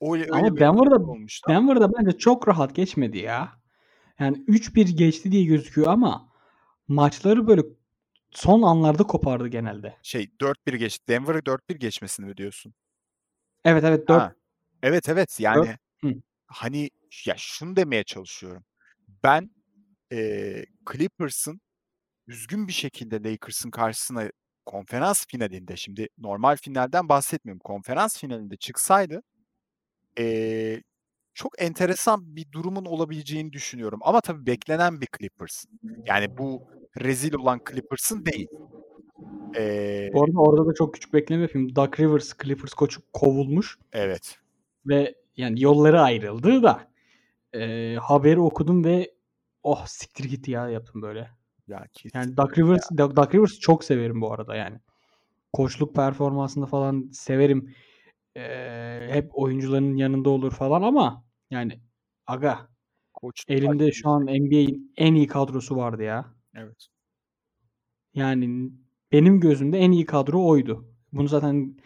öyle, 0.00 0.22
öyle 0.22 0.32
Ama 0.32 0.56
Denver'da 0.56 0.96
olmuştu. 0.96 1.48
Denver'da 1.48 1.92
bence 1.92 2.18
çok 2.18 2.48
rahat 2.48 2.74
geçmedi 2.74 3.18
ya. 3.18 3.52
Yani 4.18 4.36
3-1 4.36 4.96
geçti 4.96 5.32
diye 5.32 5.44
gözüküyor 5.44 5.88
ama 5.88 6.32
maçları 6.88 7.46
böyle 7.46 7.62
son 8.30 8.62
anlarda 8.62 9.02
kopardı 9.02 9.48
genelde. 9.48 9.96
Şey 10.02 10.30
4-1 10.40 10.74
geçti. 10.74 11.04
Denver'ı 11.08 11.38
4-1 11.38 11.74
geçmesini 11.76 12.26
mi 12.26 12.36
diyorsun? 12.36 12.74
Evet 13.64 13.84
evet 13.84 14.08
4 14.08 14.22
Ha. 14.22 14.34
Evet 14.82 15.08
evet 15.08 15.40
yani 15.40 15.76
Hı. 16.00 16.08
hani 16.46 16.90
ya 17.26 17.34
şunu 17.38 17.76
demeye 17.76 18.04
çalışıyorum. 18.04 18.64
Ben 19.22 19.50
e, 20.12 20.64
Clippers'ın 20.92 21.60
düzgün 22.28 22.68
bir 22.68 22.72
şekilde 22.72 23.30
Lakers'ın 23.30 23.70
karşısına 23.70 24.30
konferans 24.66 25.26
finalinde 25.26 25.76
şimdi 25.76 26.08
normal 26.18 26.56
finalden 26.56 27.08
bahsetmiyorum. 27.08 27.60
Konferans 27.64 28.18
finalinde 28.20 28.56
çıksaydı 28.56 29.22
e, 30.18 30.82
çok 31.34 31.62
enteresan 31.62 32.36
bir 32.36 32.52
durumun 32.52 32.84
olabileceğini 32.84 33.52
düşünüyorum. 33.52 34.00
Ama 34.02 34.20
tabii 34.20 34.46
beklenen 34.46 35.00
bir 35.00 35.08
Clippers. 35.18 35.64
Yani 36.06 36.38
bu 36.38 36.62
rezil 37.00 37.34
olan 37.34 37.60
Clippers'ın 37.70 38.24
değil. 38.26 38.48
E, 39.56 40.10
Bu 40.14 40.24
arada 40.24 40.38
orada 40.38 40.66
da 40.66 40.74
çok 40.74 40.94
küçük 40.94 41.12
bekleme 41.14 41.42
yapayım. 41.42 41.76
Doug 41.76 42.00
Rivers 42.00 42.32
Clippers 42.42 42.74
koçu 42.74 43.00
kovulmuş 43.12 43.78
evet. 43.92 44.38
ve 44.86 45.14
yani 45.36 45.62
yolları 45.62 46.00
ayrıldı 46.00 46.62
da 46.62 46.88
e, 47.54 47.94
haberi 47.96 48.40
okudum 48.40 48.84
ve 48.84 49.15
oh 49.66 49.86
siktir 49.86 50.24
git 50.24 50.48
ya 50.48 50.68
yaptım 50.68 51.02
böyle. 51.02 51.30
Ya 51.68 51.86
kesin. 51.92 52.18
Yani 52.18 52.36
Doug 52.36 52.58
Rivers, 52.58 52.90
Doug 52.98 53.16
Doug 53.16 53.34
Rivers 53.34 53.58
çok 53.58 53.84
severim 53.84 54.20
bu 54.20 54.32
arada 54.32 54.56
yani. 54.56 54.80
Koçluk 55.52 55.94
performansını 55.94 56.66
falan 56.66 57.10
severim. 57.12 57.74
Ee, 58.36 59.08
hep 59.10 59.30
oyuncuların 59.32 59.96
yanında 59.96 60.30
olur 60.30 60.52
falan 60.52 60.82
ama 60.82 61.24
yani 61.50 61.80
aga 62.26 62.68
Koç 63.14 63.44
elinde 63.48 63.92
şu 63.92 64.08
an 64.08 64.22
NBA'in 64.22 64.92
en 64.96 65.14
iyi 65.14 65.26
kadrosu 65.26 65.76
vardı 65.76 66.02
ya. 66.02 66.34
Evet. 66.54 66.86
Yani 68.14 68.70
benim 69.12 69.40
gözümde 69.40 69.78
en 69.78 69.92
iyi 69.92 70.06
kadro 70.06 70.46
oydu. 70.46 70.88
Bunu 71.12 71.28
zaten 71.28 71.76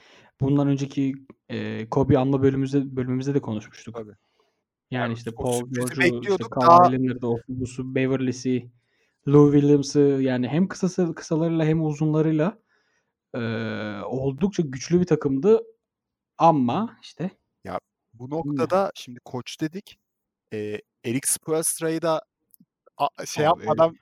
bundan 0.40 0.68
önceki 0.68 1.14
e, 1.48 1.88
Kobe 1.90 2.18
anma 2.18 2.42
bölümümüzde 2.42 2.96
bölümümüzde 2.96 3.34
de 3.34 3.40
konuşmuştuk. 3.40 3.94
Tabii. 3.94 4.14
Yani 4.90 5.02
Yani 5.02 5.12
işte 5.12 5.30
Paul 5.30 5.70
George'u, 5.70 6.20
işte. 6.20 6.44
Kawhi 6.50 6.92
Leonard'ı, 6.92 7.28
Osubusu, 7.28 7.94
Beverly'si, 7.94 8.70
Lou 9.28 9.52
Williams'ı 9.52 10.00
yani 10.00 10.48
hem 10.48 10.68
kısası 10.68 11.14
kısalarıyla 11.14 11.64
hem 11.64 11.84
uzunlarıyla 11.84 12.58
e, 13.34 13.40
oldukça 14.04 14.62
güçlü 14.62 15.00
bir 15.00 15.06
takımdı 15.06 15.62
ama 16.38 16.98
işte 17.02 17.30
bu 18.14 18.30
noktada 18.30 18.92
şimdi 18.94 19.20
koç 19.24 19.60
dedik. 19.60 19.98
E, 20.52 20.80
Eric 21.04 21.28
Spoelstra'yı 21.28 22.02
da 22.02 22.22
a- 22.96 23.26
şey 23.26 23.46
Abi, 23.46 23.48
yapmadan 23.48 23.96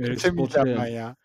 Eric 0.00 0.12
geçemeyeceğim 0.12 0.78
ben 0.78 0.86
ya. 0.86 1.16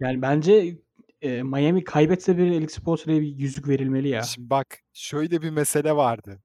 yani 0.00 0.22
bence 0.22 0.78
e, 1.22 1.42
Miami 1.42 1.84
kaybetse 1.84 2.38
bir 2.38 2.50
Alex 2.50 2.74
Spoelstra'ya 2.74 3.20
bir 3.20 3.36
yüzük 3.36 3.68
verilmeli 3.68 4.08
ya. 4.08 4.22
Şimdi 4.22 4.50
bak 4.50 4.78
şöyle 4.92 5.42
bir 5.42 5.50
mesele 5.50 5.96
vardı. 5.96 6.42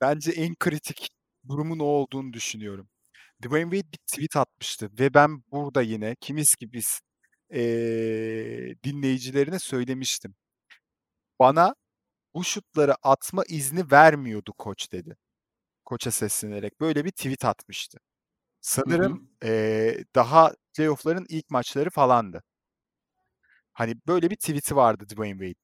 Bence 0.00 0.30
en 0.30 0.54
kritik 0.54 1.08
durumun 1.48 1.78
o 1.78 1.84
olduğunu 1.84 2.32
düşünüyorum. 2.32 2.88
Dwayne 3.44 3.70
Wade 3.70 3.92
bir 3.92 3.98
tweet 3.98 4.36
atmıştı 4.36 4.90
ve 5.00 5.14
ben 5.14 5.42
burada 5.52 5.82
yine 5.82 6.16
kimiz 6.20 6.54
ki 6.54 6.72
biz 6.72 7.00
eee, 7.52 8.76
dinleyicilerine 8.84 9.58
söylemiştim. 9.58 10.34
Bana 11.40 11.74
bu 12.34 12.44
şutları 12.44 12.94
atma 13.02 13.44
izni 13.48 13.92
vermiyordu 13.92 14.52
koç 14.58 14.92
dedi. 14.92 15.16
Koça 15.86 16.10
seslenerek 16.12 16.80
böyle 16.80 17.06
bir 17.06 17.10
tweet 17.12 17.44
atmıştı. 17.44 17.98
Sanırım 18.62 19.22
eee, 19.44 20.04
daha 20.16 20.54
playoff'ların 20.76 21.26
ilk 21.30 21.50
maçları 21.50 21.90
falandı. 21.90 22.44
Hani 23.72 23.94
böyle 24.06 24.30
bir 24.30 24.36
tweet'i 24.36 24.76
vardı 24.76 25.04
Dwayne 25.08 25.32
Wade. 25.38 25.54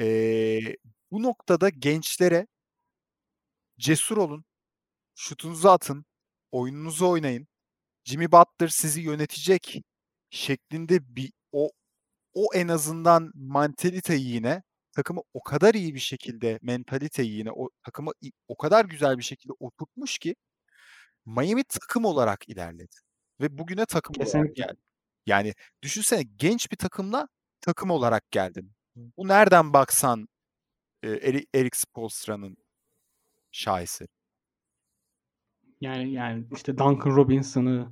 Eee, 0.00 0.76
bu 1.10 1.22
noktada 1.22 1.68
gençlere 1.68 2.46
cesur 3.78 4.16
olun, 4.16 4.44
şutunuzu 5.14 5.68
atın, 5.68 6.04
oyununuzu 6.52 7.08
oynayın. 7.08 7.46
Jimmy 8.04 8.32
Butler 8.32 8.68
sizi 8.68 9.00
yönetecek 9.00 9.82
şeklinde 10.30 11.16
bir 11.16 11.32
o 11.52 11.70
o 12.34 12.46
en 12.54 12.68
azından 12.68 13.30
mantaliteyi 13.34 14.26
yine 14.30 14.62
takımı 14.92 15.20
o 15.34 15.42
kadar 15.42 15.74
iyi 15.74 15.94
bir 15.94 16.00
şekilde 16.00 16.58
mentaliteyi 16.62 17.30
yine 17.32 17.50
o 17.52 17.70
takımı 17.84 18.10
o 18.48 18.56
kadar 18.56 18.84
güzel 18.84 19.18
bir 19.18 19.22
şekilde 19.22 19.52
oturtmuş 19.60 20.18
ki 20.18 20.36
Miami 21.26 21.64
takım 21.64 22.04
olarak 22.04 22.48
ilerledi 22.48 22.96
ve 23.40 23.58
bugüne 23.58 23.86
takım 23.86 24.14
olarak 24.16 24.26
Kesinlikle. 24.32 24.62
geldi. 24.64 24.80
Yani 25.26 25.54
düşünsene 25.82 26.22
genç 26.36 26.72
bir 26.72 26.76
takımla 26.76 27.28
takım 27.60 27.90
olarak 27.90 28.30
geldin. 28.30 28.72
Bu 28.96 29.28
nereden 29.28 29.72
baksan 29.72 30.28
e, 31.02 31.08
Eri- 31.10 31.46
Eric 31.54 31.78
Spoelstra'nın 31.78 32.56
şahesi. 33.52 34.06
Yani 35.84 36.12
yani 36.12 36.44
işte 36.52 36.78
Duncan 36.78 37.16
Robinson'ı 37.16 37.88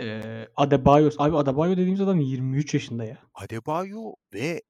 Eee, 0.00 0.48
Adebayo 0.56 1.10
abi 1.18 1.36
Adebayo 1.36 1.72
dediğimiz 1.72 2.00
adam 2.00 2.20
23 2.20 2.74
yaşında 2.74 3.04
ya. 3.04 3.18
Adebayo 3.34 4.14
ve 4.34 4.62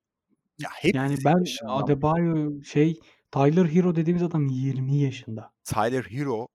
ya 0.58 0.70
hepsi 0.76 0.96
Yani 0.96 1.16
ben 1.24 1.38
yaşında 1.38 1.72
Adebayo 1.74 2.62
şey 2.62 3.00
Tyler 3.30 3.66
Hero 3.66 3.96
dediğimiz 3.96 4.22
adam 4.22 4.46
20 4.46 4.96
yaşında. 4.96 5.52
Tyler 5.64 6.04
Hero 6.04 6.48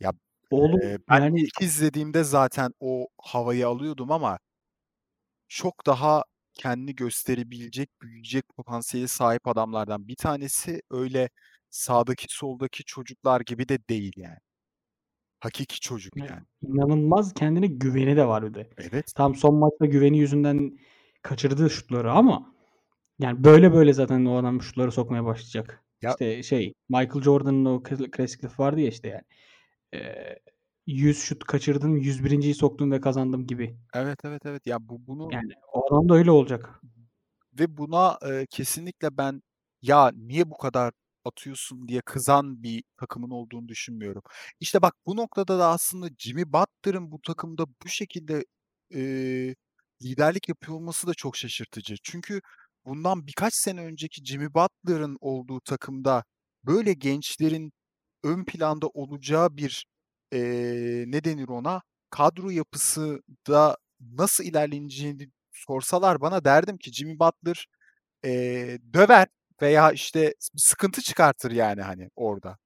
ya, 0.00 0.12
Oğlum 0.50 0.80
eee, 0.82 0.98
ben 1.08 1.20
yani 1.20 1.40
ilk 1.40 1.60
izlediğimde 1.62 2.24
zaten 2.24 2.72
o 2.80 3.06
havayı 3.18 3.68
alıyordum 3.68 4.12
ama 4.12 4.38
çok 5.48 5.86
daha 5.86 6.22
kendini 6.54 6.94
gösterebilecek, 6.94 7.90
büyüyecek 8.02 8.44
potansiyele 8.56 9.08
sahip 9.08 9.48
adamlardan 9.48 10.08
bir 10.08 10.16
tanesi. 10.16 10.80
Öyle 10.90 11.30
sağdaki 11.70 12.26
soldaki 12.28 12.84
çocuklar 12.84 13.40
gibi 13.40 13.68
de 13.68 13.78
değil 13.88 14.12
yani. 14.16 14.38
Hakiki 15.44 15.80
çocuk 15.80 16.16
Ya, 16.16 16.24
yani. 16.26 16.40
inanılmaz 16.62 17.34
kendine 17.34 17.66
güveni 17.66 18.16
de 18.16 18.26
var 18.26 18.44
bir 18.46 18.54
de. 18.54 18.70
Evet. 18.78 19.12
Tamam 19.16 19.34
son 19.34 19.54
maçta 19.54 19.86
güveni 19.86 20.18
yüzünden 20.18 20.78
kaçırdı 21.22 21.70
şutları 21.70 22.12
ama 22.12 22.54
yani 23.18 23.44
böyle 23.44 23.72
böyle 23.74 23.92
zaten 23.92 24.24
o 24.24 24.36
adam 24.36 24.62
şutları 24.62 24.92
sokmaya 24.92 25.24
başlayacak. 25.24 25.84
Ya 26.02 26.10
İşte 26.10 26.42
şey 26.42 26.74
Michael 26.88 27.22
Jordan'ın 27.22 27.64
o 27.64 27.76
kla- 27.82 28.10
klasik 28.10 28.44
lafı 28.44 28.62
vardı 28.62 28.80
ya 28.80 28.88
işte 28.88 29.08
yani. 29.08 29.22
Eee 29.92 30.38
100 30.86 31.18
şut 31.22 31.44
kaçırdım, 31.44 31.96
101.yi 31.96 32.54
soktum 32.54 32.92
ve 32.92 33.00
kazandım 33.00 33.46
gibi. 33.46 33.76
Evet, 33.94 34.24
evet, 34.24 34.46
evet. 34.46 34.66
Ya 34.66 34.88
bu 34.88 35.06
bunu 35.06 35.30
Yani 35.32 35.52
o 35.72 35.86
adam 35.94 36.08
da 36.08 36.14
öyle 36.14 36.30
olacak. 36.30 36.80
ve 37.60 37.76
buna, 37.76 38.18
eee, 38.24 38.46
kesinlikle 38.50 39.18
ben 39.18 39.42
ya 39.82 40.10
niye 40.14 40.50
bu 40.50 40.56
kadar 40.58 40.92
atıyorsun 41.24 41.88
diye 41.88 42.00
kızan 42.02 42.62
bir 42.62 42.84
takımın 42.96 43.30
olduğunu 43.30 43.68
düşünmüyorum. 43.68 44.22
İşte 44.60 44.82
bak 44.82 44.94
bu 45.06 45.16
noktada 45.16 45.58
da 45.58 45.68
aslında 45.68 46.08
Jimmy 46.18 46.52
Butler'ın 46.52 47.12
bu 47.12 47.20
takımda 47.22 47.66
bu 47.84 47.88
şekilde, 47.88 48.44
eee, 48.90 49.54
liderlik 50.02 50.48
yapıyor 50.48 50.76
olması 50.78 51.06
da 51.06 51.14
çok 51.14 51.36
şaşırtıcı. 51.36 51.94
Çünkü 52.02 52.40
bundan 52.86 53.26
birkaç 53.26 53.54
sene 53.54 53.80
önceki 53.80 54.24
Jimmy 54.24 54.54
Butler'ın 54.54 55.16
olduğu 55.20 55.60
takımda 55.60 56.24
böyle 56.64 56.92
gençlerin 56.92 57.72
ön 58.24 58.44
planda 58.44 58.88
olacağı 58.88 59.56
bir, 59.56 59.86
eee, 60.32 61.04
ne 61.06 61.24
denir 61.24 61.48
ona, 61.48 61.82
kadro 62.10 62.50
yapısı 62.50 63.22
da 63.48 63.76
nasıl 64.00 64.44
ilerleneceğini 64.44 65.28
sorsalar 65.52 66.20
bana 66.20 66.44
derdim 66.44 66.78
ki 66.78 66.92
Jimmy 66.92 67.18
Butler, 67.18 67.66
eee, 68.24 68.80
döver 68.94 69.28
veya 69.62 69.92
işte 69.92 70.34
sıkıntı 70.56 71.02
çıkartır 71.02 71.50
yani 71.50 71.82
hani 71.82 72.10
orada. 72.16 72.58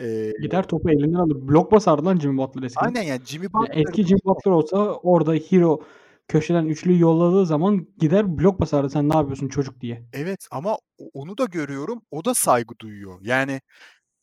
Eee 0.00 0.32
Gider 0.42 0.68
topu 0.68 0.90
elinden 0.90 1.18
alır. 1.18 1.48
Blok 1.48 1.72
basardı 1.72 2.04
lan 2.04 2.18
Jimmy 2.18 2.38
Butler 2.38 2.62
eskiden. 2.62 2.86
Aynen 2.86 3.02
yani 3.02 3.20
Jimmy 3.24 3.52
Butler 3.52 3.76
eski 3.76 4.04
Jimmy 4.06 4.20
Butler 4.24 4.52
olsa 4.52 4.76
orada 4.94 5.34
Hero 5.34 5.82
köşeden 6.28 6.66
üçlüyü 6.66 7.00
yolladığı 7.00 7.46
zaman 7.46 7.86
gider 7.98 8.38
blok 8.38 8.60
basardı. 8.60 8.90
Sen 8.90 9.08
ne 9.08 9.16
yapıyorsun 9.16 9.48
çocuk 9.48 9.80
diye. 9.80 10.04
Evet 10.12 10.46
ama 10.50 10.78
onu 11.12 11.38
da 11.38 11.44
görüyorum. 11.44 12.02
O 12.10 12.24
da 12.24 12.34
saygı 12.34 12.74
duyuyor. 12.80 13.18
Yani 13.22 13.60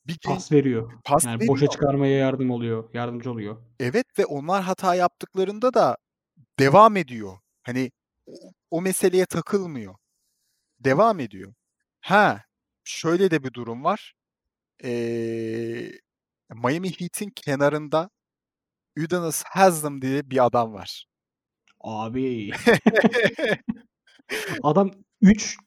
bir 0.08 0.18
Pas 0.26 0.52
veriyor. 0.52 0.92
pas 1.04 1.26
Yani 1.26 1.48
boşa 1.48 1.54
veriyor. 1.62 1.72
çıkarmaya 1.72 2.18
yardım 2.18 2.52
oluyor. 2.52 2.90
Yardımcı 2.94 3.32
oluyor. 3.32 3.58
Evet 3.80 4.06
ve 4.20 4.26
onlar 4.26 4.64
hata 4.64 4.96
yaptıklarında 4.96 5.74
da 5.74 5.98
devam 6.60 6.98
ediyor. 6.98 7.38
Hani 7.64 7.92
o 8.28 8.32
o 8.72 8.82
meseleye 8.82 9.26
takılmıyor. 9.26 9.96
Devam 10.80 11.20
ediyor. 11.20 11.54
Ha, 12.08 12.42
şöyle 12.84 13.32
de 13.32 13.44
bir 13.44 13.54
durum 13.54 13.84
var. 13.84 14.14
Eee, 14.84 15.92
Miami 16.56 16.90
Heat'in 16.92 17.30
kenarında 17.36 18.10
Udonis 19.00 19.44
Haslem 19.44 20.02
diye 20.02 20.30
bir 20.30 20.46
adam 20.46 20.74
var. 20.74 21.06
Abi. 21.82 22.52
Adam 24.64 24.92
3 25.22 25.58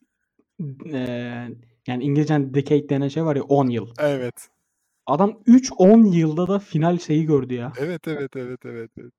eee, 0.84 1.48
yani 1.86 2.04
İngilizcen 2.04 2.54
decade 2.54 2.88
denen 2.88 3.08
şey 3.08 3.24
var 3.24 3.36
ya 3.36 3.42
10 3.42 3.66
yıl. 3.68 3.88
Evet. 3.98 4.48
Adam 5.06 5.42
3-10 5.46 6.04
yılda 6.04 6.48
da 6.48 6.58
final 6.58 6.98
şeyi 6.98 7.26
gördü 7.26 7.54
ya. 7.54 7.72
Evet, 7.80 8.08
evet, 8.08 8.36
evet, 8.36 8.60
evet, 8.64 8.90
evet. 8.98 9.12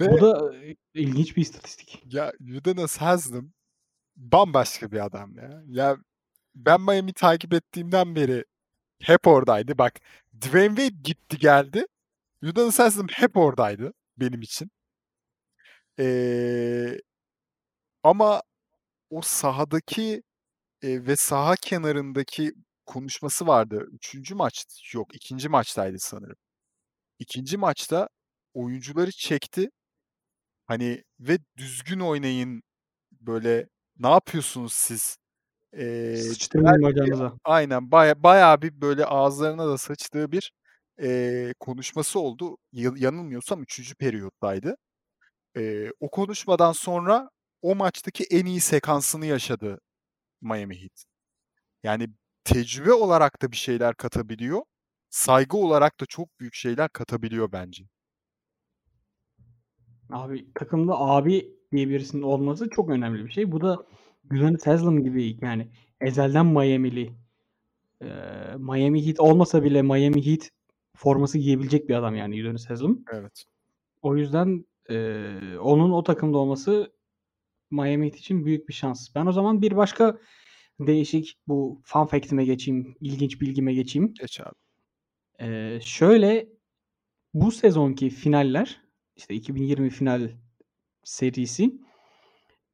Ve 0.00 0.20
da 0.20 0.54
eee, 0.54 0.76
ilginç 0.94 1.36
bir 1.36 1.42
istatistik. 1.42 2.02
ya 2.06 2.32
Udonis 2.58 2.96
Haslem 2.96 3.52
bambaşka 4.16 4.92
bir 4.92 5.06
adam 5.06 5.36
ya. 5.36 5.62
Ya 5.68 5.98
ben 6.54 6.80
Miami 6.80 7.12
takip 7.12 7.54
ettiğimden 7.54 8.16
beri 8.16 8.44
hep 9.02 9.26
oradaydı. 9.28 9.78
Bak 9.78 9.94
Dwayne 10.42 10.68
Wade 10.76 10.96
gitti 11.04 11.38
geldi. 11.38 11.86
Udonis 12.44 12.78
Haslem 12.80 13.08
hep 13.08 13.36
oradaydı 13.38 13.94
benim 14.18 14.42
için. 14.42 14.70
Eee, 15.98 17.00
ama 18.02 18.42
o 19.10 19.22
sahadaki, 19.22 20.22
eee, 20.82 21.06
ve 21.06 21.16
saha 21.16 21.56
kenarındaki 21.56 22.52
konuşması 22.86 23.46
vardı. 23.46 23.88
3. 23.92 24.34
maç 24.34 24.66
yok 24.94 25.16
2. 25.16 25.50
maçtaydı 25.50 25.96
sanırım. 26.00 26.36
2. 27.18 27.58
maçta 27.58 28.08
oyuncuları 28.54 29.12
çekti. 29.12 29.70
Hani 30.66 31.04
ve 31.20 31.38
düzgün 31.58 32.00
oynayın, 32.00 32.62
böyle 33.12 33.68
ne 33.98 34.08
yapıyorsunuz 34.10 34.72
siz, 34.74 35.18
eee, 35.76 36.16
Sıçtırmayın 36.16 36.82
bacağınıza. 36.82 37.32
Aynen 37.44 37.90
baya 37.92 38.22
bayağı 38.22 38.62
bir 38.62 38.80
böyle 38.80 39.04
ağızlarına 39.04 39.68
da 39.68 39.78
sıçtığı 39.78 40.32
bir, 40.32 40.52
eee, 41.00 41.54
konuşması 41.60 42.20
oldu. 42.20 42.56
Yanılmıyorsam 42.72 43.62
3. 43.62 43.94
periyottaydı. 43.94 44.76
Eee, 45.56 45.92
o 46.00 46.10
konuşmadan 46.10 46.72
sonra 46.72 47.30
o 47.62 47.74
maçtaki 47.74 48.24
en 48.30 48.46
iyi 48.46 48.60
sekansını 48.60 49.26
yaşadı 49.26 49.80
Miami 50.42 50.82
Heat. 50.82 51.04
Yani 51.84 52.08
tecrübe 52.44 52.92
olarak 52.92 53.42
da 53.42 53.52
bir 53.52 53.56
şeyler 53.56 53.94
katabiliyor. 53.94 54.62
Saygı 55.10 55.56
olarak 55.58 56.00
da 56.00 56.06
çok 56.06 56.40
büyük 56.40 56.54
şeyler 56.54 56.88
katabiliyor 56.90 57.52
bence. 57.52 57.84
Abi 60.10 60.46
takımda 60.54 60.98
abi 61.00 61.54
diye 61.72 61.88
birisinin 61.88 62.22
olması 62.22 62.70
çok 62.70 62.90
önemli 62.90 63.24
bir 63.24 63.30
şey. 63.30 63.52
Bu 63.52 63.60
da 63.60 63.86
Udonis 64.32 64.66
Haslem 64.66 65.02
gibi 65.04 65.36
yani 65.42 65.68
ezelden 66.00 66.46
Miami'li. 66.46 67.10
Eee, 68.02 68.56
Miami 68.58 69.06
Heat 69.06 69.20
olmasa 69.20 69.64
bile 69.64 69.82
Miami 69.82 70.26
Heat 70.26 70.50
forması 70.96 71.38
giyebilecek 71.38 71.90
bir 71.90 71.94
adam 71.94 72.16
yani 72.16 72.42
Udonis 72.44 72.70
Haslem. 72.70 72.98
Evet. 73.14 73.44
O 74.02 74.16
yüzden, 74.16 74.66
eee, 74.90 75.58
onun 75.60 75.92
o 75.92 76.04
takımda 76.04 76.38
olması 76.38 76.92
Miami 77.72 78.06
Heat 78.06 78.16
için 78.16 78.46
büyük 78.46 78.68
bir 78.68 78.74
şans. 78.74 79.16
Ben 79.16 79.26
o 79.26 79.32
zaman 79.32 79.62
bir 79.62 79.76
başka 79.76 80.18
değişik 80.80 81.36
bu 81.48 81.82
fun 81.84 82.06
fact'ime 82.06 82.46
geçeyim, 82.46 82.96
ilginç 83.02 83.42
bilgime 83.42 83.74
geçeyim. 83.74 84.14
Geç 84.20 84.40
abi. 84.40 84.54
Eee, 85.40 85.80
şöyle, 85.84 86.48
bu 87.34 87.52
sezonki 87.52 88.10
finaller, 88.10 88.80
işte 89.16 89.34
2020 89.34 89.90
final 89.90 90.30
serisi 91.04 91.72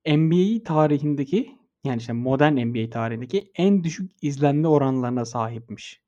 NBA 0.07 0.64
tarihindeki, 0.64 1.59
yani 1.85 1.99
işte 1.99 2.12
modern 2.12 2.57
NBA 2.57 2.90
tarihindeki 2.90 3.51
en 3.55 3.85
düşük 3.85 4.12
izlenme 4.23 4.69
oranlarına 4.69 5.25
sahipmiş. 5.25 6.01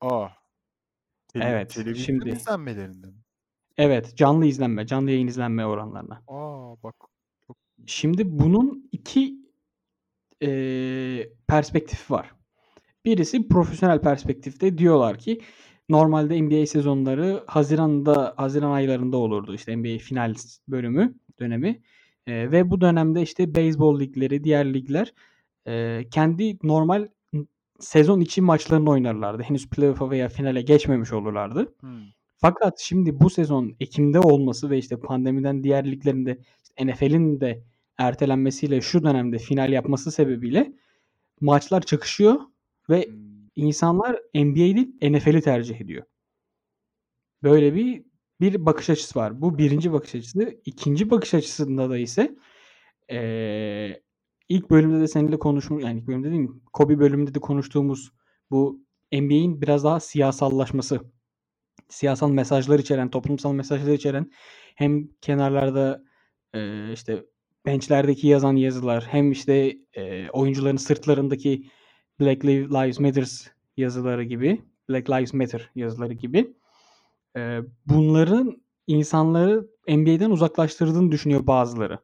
A! 0.00 0.28
Tele 1.28 1.54
Evet, 1.54 1.70
televizyon 1.70 2.30
şimdi 2.30 2.36
izlenmelerinde 2.36 3.06
mi? 3.06 3.22
Evet, 3.78 4.16
canlı 4.16 4.46
izlenme, 4.46 4.86
canlı 4.86 5.10
yayın 5.10 5.26
izlenme 5.26 5.66
oranlarına. 5.66 6.22
A! 6.28 6.36
Bak 6.82 6.94
çok 7.46 7.56
Şimdi 7.86 8.38
bunun 8.38 8.88
2 8.92 9.38
eee, 10.40 11.32
perspektifi 11.48 12.14
var. 12.14 12.32
Birisi 13.06 13.48
profesyonel 13.48 14.00
perspektifte 14.00 14.78
diyorlar 14.78 15.18
ki 15.18 15.40
normalde 15.88 16.42
NBA 16.44 16.66
sezonları 16.66 17.44
haziranda 17.46 18.34
haziran 18.36 18.72
aylarında 18.72 19.16
olurdu. 19.16 19.54
İşte 19.54 19.76
NBA 19.78 19.98
final 19.98 20.34
bölümü, 20.68 21.14
dönemi. 21.40 21.82
Eee, 22.26 22.50
ve 22.52 22.70
bu 22.70 22.80
dönemde 22.80 23.22
işte 23.22 23.54
beyzbol 23.54 24.00
ligleri, 24.00 24.44
diğer 24.44 24.74
ligler, 24.74 25.14
eee, 25.66 26.08
kendi 26.10 26.58
normal 26.62 27.08
sezon 27.80 28.20
içi 28.20 28.42
maçlarını 28.42 28.90
oynarlardı. 28.90 29.42
Henüz 29.42 29.68
playoff'a 29.70 30.10
veya 30.10 30.28
finale 30.28 30.62
geçmemiş 30.62 31.12
olurlardı. 31.12 31.74
Hımm. 31.80 32.02
Fakat 32.38 32.80
şimdi 32.80 33.20
bu 33.20 33.30
sezon 33.30 33.76
ekim'de 33.80 34.20
olması 34.20 34.70
ve 34.70 34.78
işte 34.78 35.00
pandemiden 35.00 35.64
diğer 35.64 35.90
liglerin 35.92 36.26
de 36.26 36.38
NFL'in 36.84 37.40
de 37.40 37.64
ertelenmesiyle 37.98 38.80
şu 38.80 39.02
dönemde 39.04 39.38
final 39.38 39.72
yapması 39.72 40.12
sebebiyle 40.12 40.72
maçlar 41.40 41.82
çakışıyor 41.82 42.36
ve 42.90 43.08
insanlar 43.56 44.16
NBA 44.34 44.56
değil 44.56 44.88
NFL'i 45.02 45.40
tercih 45.42 45.80
ediyor. 45.80 46.04
Böyle 47.42 47.74
bir 47.74 48.04
bir 48.40 48.66
bakış 48.66 48.90
açısı 48.90 49.18
var. 49.18 49.40
Bu 49.42 49.58
1'inci 49.58 49.92
bakış 49.92 50.14
açısı. 50.14 50.60
2'nci 50.66 51.10
bakış 51.10 51.34
açısında 51.34 51.90
da 51.90 51.98
ise 51.98 52.36
eee, 53.10 54.02
ilk 54.48 54.70
bölümde 54.70 55.00
de 55.00 55.08
seninle 55.08 55.38
konuşmu 55.38 55.80
yani 55.80 56.00
ilk 56.00 56.06
bölümde 56.08 56.26
demeyeyim, 56.26 56.62
Kobe 56.72 56.98
bölümünde 56.98 57.34
de 57.34 57.40
konuştuğumuz 57.40 58.12
bu 58.50 58.84
NBA'in 59.12 59.62
biraz 59.62 59.84
daha 59.84 60.00
siyasallaşması. 60.00 61.00
siyasal 61.88 62.30
mesajlar 62.30 62.78
içeren, 62.78 63.10
toplumsal 63.10 63.52
mesajlar 63.52 63.92
içeren 63.94 64.30
hem 64.76 65.08
kenarlarda 65.20 66.04
e, 66.54 66.92
işte 66.92 67.24
benchlerdeki 67.66 68.28
yazan 68.28 68.56
yazılar 68.56 69.06
hem 69.10 69.32
işte 69.32 69.76
e, 69.94 70.30
oyuncuların 70.30 70.76
sırtlarındaki 70.76 71.70
Black 72.20 72.44
Lives 72.44 73.00
Matter 73.00 73.52
yazıları 73.76 74.24
gibi, 74.24 74.62
Black 74.90 75.10
Lives 75.10 75.34
Matter 75.34 75.70
yazıları 75.74 76.12
gibi 76.14 76.54
e, 77.36 77.60
bunların 77.86 78.62
insanları 78.86 79.66
NBA'den 79.88 80.30
uzaklaştırdığını 80.30 81.12
düşünüyor 81.12 81.46
bazıları. 81.46 81.98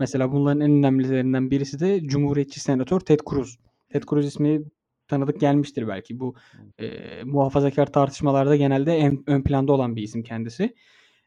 Mesela 0.00 0.32
bunların 0.32 0.60
en 0.60 0.70
önemlilerinden 0.70 1.50
birisi 1.50 1.80
de 1.80 2.06
Cumhuriyetçi 2.06 2.60
Senatör 2.60 3.00
Ted 3.00 3.20
Cruz. 3.30 3.58
Ted 3.92 4.02
Cruz 4.10 4.26
ismi 4.26 4.62
tanıdık 5.08 5.40
gelmiştir 5.40 5.88
belki. 5.88 6.20
Bu 6.20 6.34
e, 6.78 6.88
muhafazakar 7.24 7.92
tartışmalarda 7.92 8.56
genelde 8.56 8.96
en, 8.96 9.22
ön 9.26 9.42
planda 9.42 9.72
olan 9.72 9.96
bir 9.96 10.02
isim 10.02 10.22
kendisi. 10.22 10.74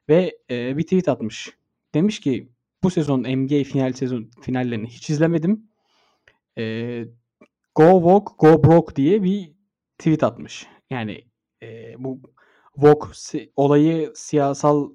Ve 0.10 0.38
e, 0.50 0.78
bir 0.78 0.84
tweet 0.84 1.10
atmış. 1.10 1.54
Demiş 1.94 2.20
ki 2.20 2.50
bu 2.84 2.90
sezon 2.90 3.20
NBA 3.20 3.63
final 3.63 3.94
sezon 3.94 4.30
finallerini 4.42 4.88
hiç 4.88 5.10
izlemedim. 5.10 5.70
E, 6.58 7.06
go 7.76 8.02
walk, 8.02 8.40
go 8.40 8.63
broke 8.63 8.96
diye 8.96 9.24
bir 9.24 9.52
tweet 9.98 10.24
atmış. 10.24 10.68
Yani 10.90 11.24
e, 11.63 11.96
bu 11.98 12.22
woke 12.80 13.08
si- 13.13 13.52
olayı 13.56 14.12
siyasal 14.16 14.90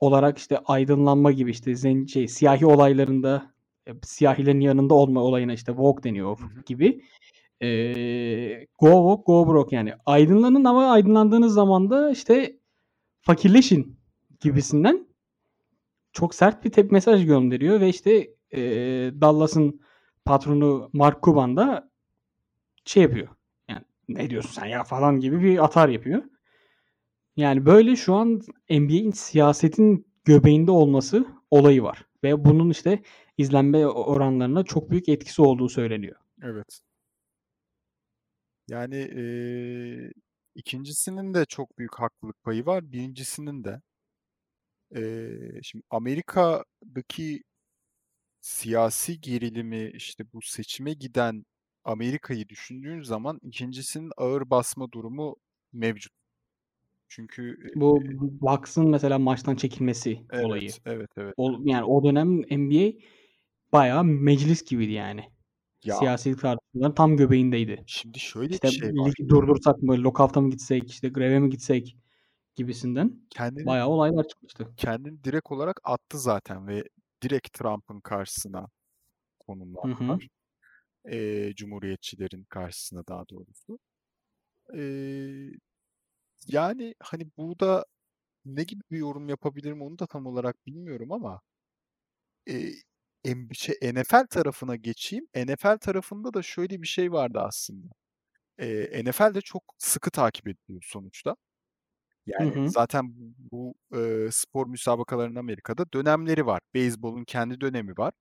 olarak 0.00 0.38
işte 0.38 0.58
aydınlanma 0.58 1.32
gibi 1.32 1.50
işte 1.50 1.76
zen 1.76 2.06
şey 2.06 2.28
siyahi 2.28 2.66
olaylarında 2.66 3.52
e, 3.88 3.92
siyahilerin 4.02 4.60
yanında 4.60 4.94
olma 4.94 5.20
olayına 5.22 5.52
işte 5.52 5.72
woke 5.72 6.02
deniyor 6.02 6.38
gibi. 6.66 7.04
E, 7.62 7.68
go 8.78 8.88
woke, 8.88 9.22
go 9.26 9.48
broke 9.48 9.76
yani 9.76 9.94
aydınlanın 10.06 10.64
ama 10.64 10.90
aydınlandığınız 10.92 11.54
zaman 11.54 11.90
da 11.90 12.10
işte 12.10 12.56
fakirleşin 13.22 13.98
gibisinden 14.40 15.06
çok 16.12 16.34
sert 16.34 16.64
bir 16.64 16.72
tep 16.72 16.92
mesaj 16.92 17.26
gönderiyor 17.26 17.80
ve 17.80 17.88
işte 17.88 18.30
e, 18.52 18.60
Dallas'ın 19.20 19.80
patronu 20.24 20.90
Mark 20.92 21.22
Cuban 21.22 21.56
da 21.56 21.90
şey 22.84 23.02
yapıyor. 23.02 23.28
Yani 23.68 23.82
ne 24.08 24.30
diyorsun 24.30 24.50
sen 24.50 24.66
ya 24.66 24.84
falan 24.84 25.20
gibi 25.20 25.42
bir 25.42 25.64
atar 25.64 25.88
yapıyor. 25.88 26.22
Yani 27.40 27.66
böyle 27.66 27.96
şu 27.96 28.14
an 28.14 28.40
NBA'in 28.70 29.10
siyasetin 29.10 30.06
göbeğinde 30.24 30.70
olması 30.70 31.26
olayı 31.50 31.82
var. 31.82 32.06
Ve 32.24 32.44
bunun 32.44 32.70
işte 32.70 33.02
izlenme 33.38 33.86
oranlarına 33.86 34.64
çok 34.64 34.90
büyük 34.90 35.08
etkisi 35.08 35.42
olduğu 35.42 35.68
söyleniyor. 35.68 36.16
Evet. 36.42 36.80
Yani 38.68 38.96
eee, 38.96 40.12
ikincisinin 40.54 41.34
de 41.34 41.44
çok 41.46 41.78
büyük 41.78 41.94
haklılık 41.94 42.42
payı 42.42 42.66
var. 42.66 42.92
Birincisinin 42.92 43.64
de. 43.64 43.80
Eee, 44.94 45.60
şimdi 45.62 45.84
Amerika'daki 45.90 47.42
siyasi 48.40 49.20
gerilimi 49.20 49.90
işte 49.94 50.24
bu 50.32 50.42
seçime 50.42 50.92
giden 50.94 51.44
Amerika'yı 51.84 52.48
düşündüğün 52.48 53.02
zaman 53.02 53.40
ikincisinin 53.42 54.12
ağır 54.16 54.50
basma 54.50 54.92
durumu 54.92 55.36
mevcut. 55.72 56.12
Çünkü 57.10 57.56
Bu 57.74 58.02
Bucks'ın 58.40 58.88
mesela 58.90 59.18
maçtan 59.18 59.56
çekilmesi 59.56 60.26
evet, 60.30 60.44
olayı. 60.44 60.74
evet, 60.86 61.10
evet. 61.16 61.36
O, 61.36 61.58
yani 61.64 61.84
o 61.84 62.04
dönem 62.04 62.28
NBA 62.50 62.92
bayağı 63.72 64.04
meclis 64.04 64.64
gibiydi 64.64 64.92
yani. 64.92 65.24
Ya 65.82 65.96
Siyasi 65.96 66.36
tartışmaların 66.36 66.94
tam 66.94 67.16
göbeğindeydi. 67.16 67.86
şimdi 67.86 68.20
şöyle 68.20 68.52
İşte 68.52 68.68
bir 68.68 68.68
şey 68.68 68.96
var. 68.96 69.14
ligi 69.16 69.28
durdursak 69.28 69.82
mı, 69.82 70.04
lockout'a 70.04 70.40
mı 70.40 70.50
gitsek, 70.50 70.90
işte 70.90 71.08
greve 71.08 71.38
mi 71.40 71.50
gitsek 71.50 71.96
gibisinden 72.56 73.20
Kendini 73.30 73.66
bayağı 73.66 73.88
olaylar 73.88 74.24
çıkmıştı. 74.28 74.68
kendini 74.76 75.24
direkt 75.24 75.52
olarak 75.52 75.80
attı 75.84 76.18
zaten 76.18 76.68
ve 76.68 76.84
direkt 77.22 77.52
Trump'ın 77.52 78.00
karşısına 78.00 78.68
konumlandılar. 79.40 80.28
Eee, 81.08 81.52
Cumhuriyetçilerin 81.56 82.44
karşısına 82.50 83.02
daha 83.08 83.24
doğrusu. 83.30 83.78
Eee, 84.74 85.52
yani 86.48 86.94
hani 87.00 87.30
burada 87.38 87.84
ne 88.44 88.64
gibi 88.64 88.82
bir 88.92 88.98
yorum 88.98 89.28
yapabilirim 89.28 89.82
onu 89.82 90.00
da 90.00 90.06
tam 90.06 90.26
olarak 90.26 90.66
bilmiyorum 90.66 91.12
ama 91.12 91.40
em- 93.24 93.48
şey, 93.54 93.74
NFL 93.82 94.26
tarafına 94.26 94.76
geçeyim. 94.76 95.26
NFL 95.34 95.78
tarafında 95.78 96.34
da 96.34 96.42
şöyle 96.42 96.82
bir 96.82 96.86
şey 96.86 97.12
vardı 97.12 97.38
aslında. 97.40 97.88
Eee 98.60 99.04
NFL 99.04 99.34
de 99.34 99.42
çok 99.42 99.64
sıkı 99.78 100.10
takip 100.12 100.48
ediliyor 100.48 100.82
sonuçta. 100.86 101.36
Hı 102.40 102.44
Yani 102.46 102.54
hı. 102.54 102.74
zaten 102.74 103.04
bu, 103.18 103.34
bu 103.52 103.74
eee, 103.98 104.28
spor 104.32 104.66
müsabakalarının 104.68 105.36
Amerika'da 105.36 105.92
dönemleri 105.94 106.46
var. 106.46 106.60
Beyzbolun 106.74 107.24
kendi 107.24 107.60
dönemi 107.62 107.92
var. 107.98 108.12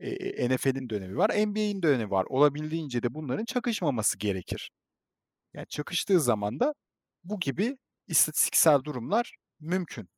Eee, 0.00 0.48
NFL'in 0.50 0.90
dönemi 0.90 1.16
var. 1.18 1.30
NBA'in 1.30 1.82
dönemi 1.82 2.10
var. 2.12 2.26
Olabildiğince 2.30 3.04
de 3.04 3.14
bunların 3.14 3.44
çakışmaması 3.46 4.18
gerekir. 4.18 4.70
Yani 5.54 5.66
çakıştığı 5.68 6.20
zaman 6.20 6.60
da 6.60 6.74
bu 7.30 7.40
gibi 7.40 7.78
istatistiksel 8.08 8.84
durumlar 8.84 9.34
mümkün. 9.60 10.08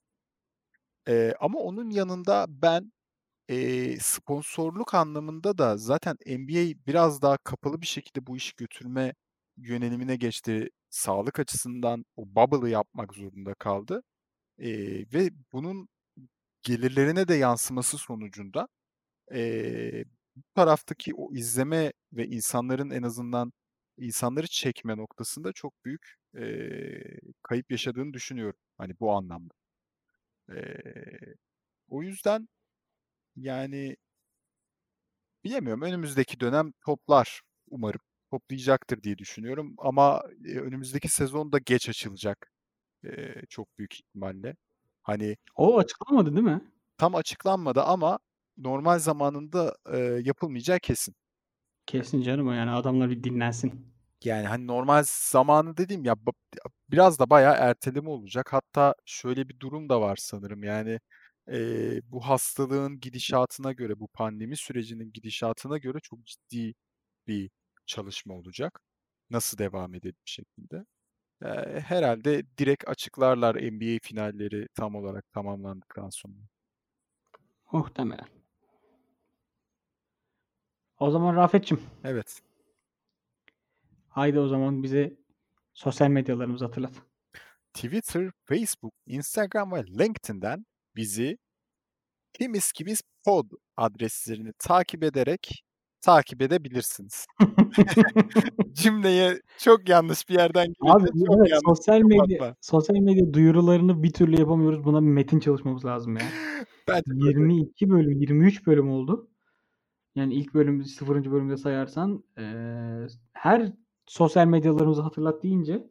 Eee, 1.09 1.35
ama 1.41 1.59
onun 1.59 1.91
yanında 1.91 2.47
ben 2.49 2.93
eee, 3.49 3.99
sponsorluk 4.01 4.95
anlamında 4.95 5.59
da 5.59 5.77
zaten 5.79 6.17
NBA 6.27 6.87
biraz 6.87 7.23
daha 7.23 7.39
kapalı 7.39 7.83
bir 7.83 7.87
şekilde 7.89 8.27
bu 8.29 8.37
işi 8.39 8.53
götürme 8.57 9.15
yönelimine 9.57 10.17
geçti. 10.17 10.71
Sağlık 10.91 11.41
açısından 11.41 12.05
o 12.17 12.25
bubble'ı 12.27 12.71
yapmak 12.71 13.15
zorunda 13.15 13.55
kaldı. 13.55 14.03
Eee, 14.59 15.07
ve 15.15 15.31
bunun 15.53 15.89
gelirlerine 16.63 17.29
de 17.29 17.35
yansıması 17.35 17.99
sonucunda 17.99 18.69
eee, 19.33 20.05
bu 20.37 20.43
taraftaki 20.57 21.15
o 21.17 21.35
izleme 21.35 21.93
ve 22.15 22.27
insanların 22.29 22.91
en 22.91 23.03
azından 23.05 23.53
insanları 23.99 24.47
çekme 24.49 24.99
noktasında 24.99 25.53
çok 25.55 25.75
büyük 25.87 26.17
eee, 26.37 27.21
kayıp 27.43 27.71
yaşadığını 27.73 28.13
düşünüyorum. 28.15 28.61
Hani 28.79 28.95
bu 29.01 29.13
anlamda. 29.13 29.55
Eee, 30.51 31.35
o 31.89 32.03
yüzden 32.03 32.49
yani 33.37 33.97
bilemiyorum. 35.45 35.83
Önümüzdeki 35.83 36.41
dönem 36.41 36.73
toplar 36.85 37.41
umarım. 37.71 38.01
Toplayacaktır 38.31 39.03
diye 39.03 39.19
düşünüyorum. 39.19 39.75
Ama 39.79 40.23
e, 40.45 40.59
önümüzdeki 40.59 41.09
sezon 41.09 41.53
da 41.53 41.59
geç 41.59 41.89
açılacak. 41.89 42.51
Eee, 43.05 43.43
çok 43.51 43.79
büyük 43.79 43.95
ihtimalle. 43.95 44.57
Hani 45.03 45.37
O 45.57 45.79
açıklanmadı 45.79 46.33
değil 46.37 46.45
mi? 46.47 46.73
tam 46.99 47.15
açıklanmadı 47.15 47.83
ama 47.83 48.19
normal 48.57 48.99
zamanında 48.99 49.77
eee, 49.93 50.21
yapılmayacağı 50.25 50.79
kesin. 50.81 51.15
Kesin 51.87 52.23
canım 52.23 52.49
o 52.49 52.53
yani 52.53 52.71
adamlar 52.71 53.11
bir 53.11 53.25
dinlensin. 53.25 53.93
Yani 54.25 54.47
hani 54.47 54.67
normal 54.67 55.05
zamanı 55.07 55.77
dediğim 55.77 56.05
ya 56.05 56.17
biraz 56.91 57.19
da 57.19 57.31
bayağı 57.31 57.55
erteleme 57.59 58.11
olacak. 58.11 58.53
Hatta 58.53 58.95
şöyle 59.05 59.49
bir 59.49 59.61
durum 59.61 59.89
da 59.89 60.01
var 60.01 60.17
sanırım. 60.17 60.63
Yani 60.65 61.01
eee, 61.49 62.01
bu 62.05 62.21
hastalığın 62.29 63.01
gidişatına 63.01 63.73
göre, 63.73 64.01
bu 64.01 64.09
pandemi 64.09 64.57
sürecinin 64.57 65.13
gidişatına 65.13 65.79
göre 65.79 65.99
çok 66.03 66.25
ciddi 66.27 66.75
bir 67.27 67.51
çalışma 67.87 68.35
olacak. 68.35 68.81
Nasıl 69.31 69.59
devam 69.59 69.95
edelim 69.95 70.17
şeklinde. 70.25 70.85
Eee, 71.45 71.81
herhalde 71.89 72.45
direkt 72.59 72.89
açıklarlar 72.89 73.57
NBA 73.57 73.99
finalleri 74.03 74.69
tam 74.75 74.97
olarak 74.97 75.33
tamamlandıktan 75.33 76.11
sonra. 76.11 76.37
Muhtemelen. 77.73 78.29
O 80.99 81.11
zaman 81.11 81.37
Rafet'cim 81.37 81.81
Evet. 82.05 82.43
Haydi 84.19 84.41
o 84.41 84.49
zaman 84.49 84.83
bize 84.83 85.17
sosyal 85.75 86.09
medyalarımızı 86.09 86.65
hatırlat. 86.65 86.93
Twitter, 87.75 88.31
Facebook, 88.45 88.95
Instagram 89.07 89.73
ve 89.73 89.85
LinkedIn'den 89.87 90.67
bizi 90.97 91.39
Kimiz 92.33 92.73
Kimiz 92.73 93.03
Pod 93.25 93.51
adreslerini 93.77 94.53
takip 94.59 95.03
ederek 95.05 95.65
takip 96.01 96.43
edebilirsiniz. 96.43 97.27
Cümleye 98.73 99.41
çok 99.59 99.89
yanlış 99.89 100.29
bir 100.29 100.35
yerden 100.35 100.67
Abi 100.81 101.05
girince 101.05 101.25
çok 101.27 101.37
evet, 101.37 101.51
yanlış 101.51 101.79
sosyal 101.79 102.01
medya 102.01 102.39
kapatma. 102.39 102.57
sosyal 102.61 102.97
medya 102.97 103.33
duyurularını 103.35 104.03
bir 104.03 104.13
türlü 104.13 104.41
yapamıyoruz. 104.41 104.85
Buna 104.85 105.01
bir 105.03 105.07
metin 105.07 105.41
çalışmamız 105.41 105.85
lazım 105.85 106.17
ya. 106.17 106.23
Bence 106.89 107.03
böyle 107.07 107.29
22 107.29 107.91
bölüm, 107.91 108.21
23 108.21 108.67
bölüm 108.67 108.91
oldu. 108.91 109.31
Yani 110.15 110.35
ilk 110.35 110.55
bölüm 110.55 110.85
0. 110.85 111.33
bölümde 111.33 111.57
sayarsan 111.57 112.25
eee, 112.39 113.07
her 113.33 113.73
sosyal 114.09 114.47
medyalarımızı 114.47 115.03
hatırlat 115.03 115.43
deyince 115.43 115.87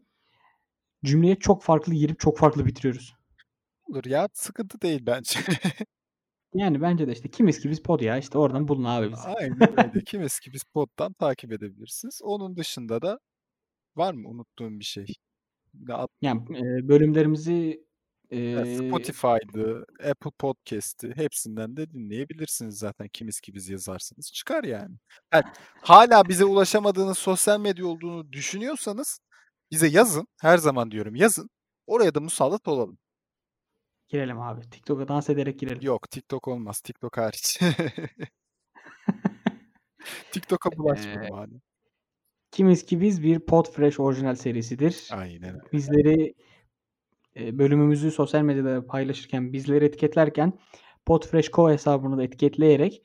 cümleye 1.06 1.36
çok 1.36 1.64
farklı 1.64 1.94
girip 1.94 2.20
çok 2.20 2.38
farklı 2.38 2.66
bitiriyoruz. 2.66 3.14
olur 3.86 4.06
ya. 4.06 4.30
Sıkıntı 4.34 4.82
değil 4.82 5.04
bence. 5.06 5.40
Yani 6.54 6.82
bence 6.82 7.08
de 7.08 7.12
işte 7.12 7.30
kimiz 7.30 7.60
ki 7.60 7.70
biz 7.70 7.84
pod 7.84 8.00
ya 8.02 8.18
işte 8.18 8.38
oradan 8.38 8.68
bulun 8.68 8.84
abi 8.84 9.12
bizi. 9.12 9.22
Aynen 9.22 9.80
öyle. 9.80 10.04
Kimiz 10.06 10.40
Kimiz 10.40 10.64
Pod'dan 10.64 11.14
takip 11.14 11.52
edebilirsiniz. 11.52 12.20
Onun 12.24 12.58
dışında 12.58 13.02
da 13.02 13.20
var 13.96 14.14
mı 14.14 14.30
unuttuğum 14.30 14.80
bir 14.80 14.84
şey? 14.84 15.06
Ya 15.88 16.08
Yani, 16.22 16.42
bölümlerimizi, 16.88 17.87
Eee 18.32 18.76
Spotify'dı, 18.76 19.86
Apple 20.10 20.32
Podcast'ti 20.40 21.14
hepsinden 21.16 21.78
de 21.78 21.92
dinleyebilirsiniz 21.92 22.80
zaten 22.80 23.08
Kimiz 23.08 23.40
Ki 23.40 23.54
Biz 23.54 23.70
yazarsanız 23.70 24.32
çıkar 24.32 24.64
yani. 24.64 24.96
Ha, 25.32 25.42
hâlâ 25.82 26.30
bize 26.30 26.46
ulaşamadığınız 26.46 27.18
sosyal 27.18 27.60
medya 27.60 27.88
olduğunu 27.88 28.32
düşünüyorsanız 28.32 29.20
bize 29.72 29.88
yazın. 29.88 30.28
Her 30.42 30.58
zaman 30.58 30.92
diyorum 30.92 31.16
yazın. 31.16 31.50
Oraya 31.88 32.16
da 32.16 32.20
musallat 32.20 32.68
olalım. 32.68 32.98
Girelim 34.08 34.42
abi. 34.42 34.70
TikTok'a 34.70 35.08
dans 35.08 35.30
ederek 35.30 35.60
girelim. 35.60 35.82
Yok, 35.82 36.12
TikTok 36.12 36.48
olmaz. 36.48 36.82
TikTok 36.82 37.18
hariç. 37.18 37.60
TikTok'a 40.32 40.78
bulaşmayalım 40.78 41.38
hadi. 41.38 41.62
Kimiz 42.52 42.86
Ki 42.86 43.02
Biz 43.02 43.24
bir 43.24 43.40
Podfresh 43.40 44.00
orijinal 44.00 44.36
serisidir. 44.36 45.10
Aynen. 45.12 45.62
Bizleri, 45.74 46.34
bölümümüzü 47.40 48.12
sosyal 48.12 48.42
medyada 48.42 48.88
paylaşırken, 48.88 49.54
bizleri 49.54 49.86
etiketlerken 49.86 50.60
Podfresh.co 51.06 51.70
hesabını 51.70 52.18
da 52.18 52.24
etiketleyerek 52.24 53.04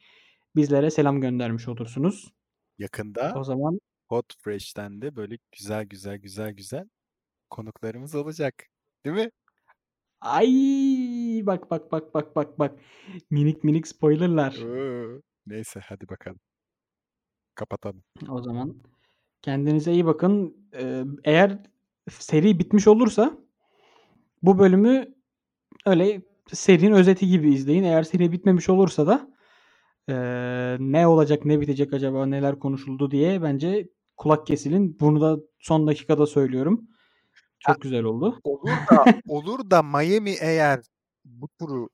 bizlere 0.56 0.90
selam 0.90 1.20
göndermiş 1.20 1.68
olursunuz. 1.68 2.32
Yakında 2.78 3.34
O 3.36 3.44
zaman 3.44 3.80
Podfresh'ten 4.08 5.02
de 5.02 5.16
böyle 5.16 5.38
güzel, 5.52 5.84
güzel, 5.84 6.16
güzel, 6.16 6.52
güzel 6.52 6.88
konuklarımız 7.50 8.14
olacak. 8.14 8.54
Değil 9.04 9.16
mi? 9.16 9.30
Ay! 10.20 11.42
Bak, 11.46 11.70
bak, 11.70 11.92
bak, 11.92 12.14
bak, 12.14 12.36
bak, 12.36 12.58
bak. 12.58 12.78
Minik 13.30 13.64
minik 13.64 13.88
spoiler'lar. 13.88 14.58
O! 14.62 15.20
Neyse 15.46 15.80
hadi 15.84 16.08
bakalım. 16.08 16.40
Kapatalım. 17.54 18.02
O 18.28 18.42
zaman 18.42 18.82
kendinize 19.42 19.92
iyi 19.92 20.06
bakın. 20.06 20.56
Eee, 20.72 21.04
eğer 21.24 21.58
seri 22.10 22.58
bitmiş 22.58 22.88
olursa 22.88 23.38
bu 24.42 24.58
bölümü 24.58 25.14
öyle 25.86 26.22
serinin 26.52 26.92
özeti 26.92 27.28
gibi 27.28 27.54
izleyin. 27.54 27.82
Eğer 27.84 28.02
seri 28.02 28.32
bitmemiş 28.32 28.68
olursa 28.68 29.06
da, 29.06 29.30
eee, 30.08 30.76
ne 30.80 31.06
olacak, 31.06 31.44
ne 31.44 31.60
bitecek 31.60 31.92
acaba, 31.94 32.26
neler 32.26 32.58
konuşuldu 32.58 33.10
diye 33.10 33.42
bence 33.42 33.88
kulak 34.16 34.46
kesilin. 34.46 34.96
Bunu 35.00 35.20
da 35.20 35.38
son 35.60 35.86
dakikada 35.86 36.26
söylüyorum. 36.26 36.88
Ya, 37.68 37.74
Çok 37.74 37.82
güzel 37.82 38.04
oldu. 38.04 38.40
olur 38.44 38.76
da 38.86 39.04
olur 39.28 39.70
da 39.70 39.82
Miami 39.82 40.34
eğer 40.40 40.80
bu 41.24 41.48
turu 41.60 41.88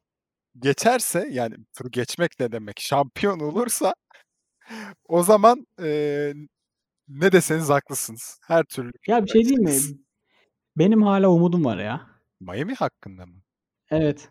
geçerse, 0.58 1.28
yani 1.32 1.54
turu 1.78 1.90
geçmek 1.90 2.40
ne 2.40 2.52
demek, 2.52 2.80
şampiyon 2.80 3.40
olursa 3.40 3.94
o 5.08 5.22
zaman, 5.22 5.66
eee, 5.82 6.34
ne 7.08 7.32
deseniz 7.32 7.68
haklısınız. 7.70 8.40
Her 8.46 8.64
türlü 8.64 8.90
Ya 9.06 9.24
bir 9.24 9.30
şey 9.30 9.42
diyeyim 9.44 9.62
mi? 9.64 9.98
Benim 10.78 11.02
hâlâ 11.02 11.30
umudum 11.30 11.64
var 11.64 11.78
ya. 11.78 12.07
Miami 12.40 12.74
hakkında 12.74 13.26
mı? 13.26 13.42
Evet. 13.90 14.30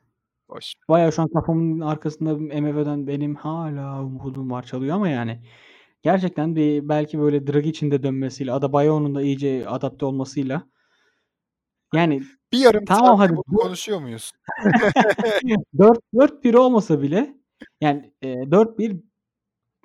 Boş. 0.49 0.73
Bayağı 0.89 1.11
şu 1.11 1.21
an 1.21 1.27
kafamın 1.27 1.79
arkasında 1.81 2.35
MFÖ'den 2.37 3.07
benim 3.07 3.35
hâlâ 3.35 4.03
umudum 4.03 4.51
var 4.51 4.63
çalıyor 4.63 4.95
ama 4.95 5.09
yani 5.09 5.41
gerçekten 6.03 6.55
bir 6.55 6.89
belki 6.89 7.19
böyle 7.19 7.47
Dragic'in 7.47 7.91
de 7.91 8.03
dönmesiyle, 8.03 8.51
Adebayo'nun 8.53 9.15
da 9.15 9.21
iyice 9.21 9.67
adapte 9.69 10.05
olmasıyla 10.05 10.63
yani 11.93 12.21
Bir 12.53 12.57
yarım 12.59 12.85
tamam 12.85 13.17
hadi 13.17 13.35
bu 13.35 13.43
konuşuyor 13.43 13.99
muyuz? 13.99 14.31
4 15.79 15.99
4-1 16.13 16.53
olmasa 16.53 17.01
bile 17.01 17.35
yani, 17.81 18.13
eee, 18.21 18.51
4-1 18.51 18.97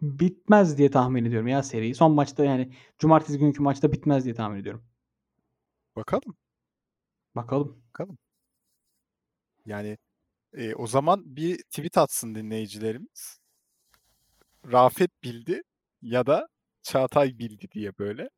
bitmez 0.02 0.78
diye 0.78 0.90
tahmin 0.90 1.24
ediyorum 1.24 1.48
ya 1.48 1.62
seri. 1.62 1.94
Son 1.96 2.12
maçta 2.12 2.44
yani 2.44 2.72
cumartesi 2.98 3.38
günkü 3.38 3.62
maçta 3.62 3.92
bitmez 3.92 4.24
diye 4.24 4.34
tahmin 4.36 4.60
ediyorum. 4.60 4.84
Bakalım. 5.96 6.36
Bakalım. 7.36 7.81
Bakalım. 7.94 8.18
Yani, 9.66 9.98
eee, 10.56 10.74
o 10.76 10.88
zaman 10.88 11.36
bir 11.36 11.58
tweet 11.58 11.98
atsın 11.98 12.34
dinleyicilerimiz. 12.34 13.38
Rafet 14.72 15.10
bildi 15.24 15.62
ya 16.02 16.26
da 16.26 16.48
Çağatay 16.82 17.38
bildi 17.38 17.66
diye 17.72 17.92
böyle. 17.98 18.28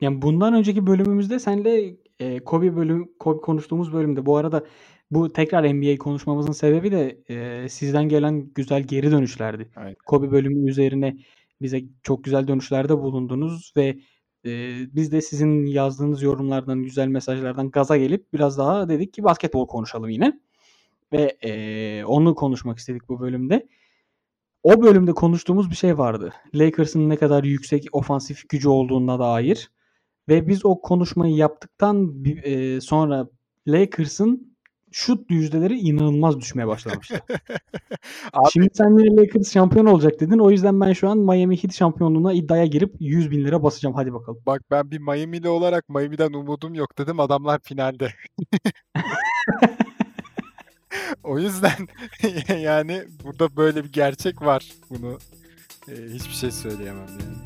Yani 0.00 0.22
bundan 0.22 0.54
önceki 0.54 0.86
bölümümüzde 0.86 1.38
seninle, 1.38 1.96
eee, 2.20 2.44
Kobe 2.44 2.76
bölüm 2.76 3.10
Kobe 3.18 3.40
konuştuğumuz 3.40 3.92
bölümde 3.92 4.26
bu 4.26 4.36
arada 4.36 4.64
bu 5.10 5.32
tekrar 5.32 5.64
NBA 5.74 5.98
konuşmamızın 5.98 6.52
sebebi 6.52 6.92
de, 6.92 7.22
eee, 7.28 7.68
sizden 7.68 8.08
gelen 8.08 8.52
güzel 8.54 8.82
geri 8.82 9.10
dönüşlerdi. 9.10 9.70
Aynen. 9.76 9.96
Kobe 10.06 10.30
bölümü 10.30 10.70
üzerine 10.70 11.16
bize 11.62 11.82
çok 12.02 12.24
güzel 12.24 12.48
dönüşlerde 12.48 12.98
bulundunuz 12.98 13.72
ve, 13.76 13.98
biz 14.94 15.12
de 15.12 15.22
sizin 15.22 15.66
yazdığınız 15.66 16.22
yorumlardan, 16.22 16.82
güzel 16.82 17.08
mesajlardan 17.08 17.70
gaza 17.70 17.96
gelip 17.96 18.32
biraz 18.32 18.58
daha 18.58 18.88
dedik 18.88 19.14
ki 19.14 19.24
basketbol 19.24 19.66
konuşalım 19.66 20.10
yine 20.10 20.40
ve, 21.12 21.36
eee, 21.42 22.04
onu 22.04 22.34
konuşmak 22.34 22.78
istedik 22.78 23.08
bu 23.08 23.20
bölümde. 23.20 23.68
O 24.62 24.82
bölümde 24.82 25.12
konuştuğumuz 25.12 25.70
bir 25.70 25.76
şey 25.76 25.98
vardı. 25.98 26.32
Lakers'ın 26.54 27.08
ne 27.08 27.16
kadar 27.16 27.44
yüksek 27.44 27.86
ofansif 27.92 28.48
gücü 28.48 28.68
olduğuna 28.68 29.18
dair 29.18 29.70
ve 30.28 30.48
biz 30.48 30.64
o 30.64 30.80
konuşmayı 30.80 31.34
yaptıktan 31.34 32.24
sonra 32.80 33.28
Lakers'ın 33.66 34.51
şut 34.92 35.30
yüzdeleri 35.30 35.78
inanılmaz 35.78 36.40
düşmeye 36.40 36.66
başlamıştı. 36.68 37.20
Abi 38.32 38.50
Şimdi 38.52 38.68
sen 38.72 38.98
yine 38.98 39.16
Lakers 39.16 39.52
şampiyon 39.52 39.86
olacak 39.86 40.20
dedin. 40.20 40.38
O 40.38 40.50
yüzden 40.50 40.80
ben 40.80 40.92
şu 40.92 41.08
an 41.08 41.18
Miami 41.18 41.62
Heat 41.62 41.74
şampiyonluğuna 41.74 42.32
iddiaya 42.32 42.66
girip 42.66 43.00
$100.000 43.00 43.62
basacağım. 43.62 43.94
Hadi 43.94 44.12
bakalım. 44.12 44.38
Bak 44.46 44.62
ben 44.70 44.90
bir 44.90 44.98
Miami'li 44.98 45.48
olarak 45.48 45.88
Miami'den 45.88 46.32
umudum 46.32 46.74
yok 46.74 46.98
dedim. 46.98 47.20
Adamlar 47.20 47.60
finalde. 47.62 48.12
O 51.24 51.38
yüzden 51.38 51.88
yani 52.60 53.04
burada 53.24 53.56
böyle 53.56 53.84
bir 53.84 53.92
gerçek 53.92 54.42
var. 54.42 54.72
Bunu, 54.90 55.18
eee, 55.88 55.94
hiçbir 56.14 56.34
şey 56.34 56.50
söyleyemem 56.50 57.08
yani. 57.08 57.36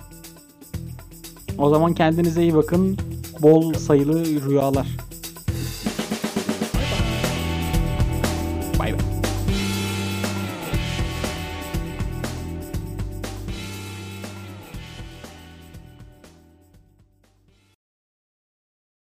O 1.58 1.70
zaman 1.70 1.94
kendinize 1.94 2.42
iyi 2.42 2.54
bakın. 2.54 2.98
Bol 3.42 3.72
sayılı 3.72 4.24
rüyalar. 4.24 4.86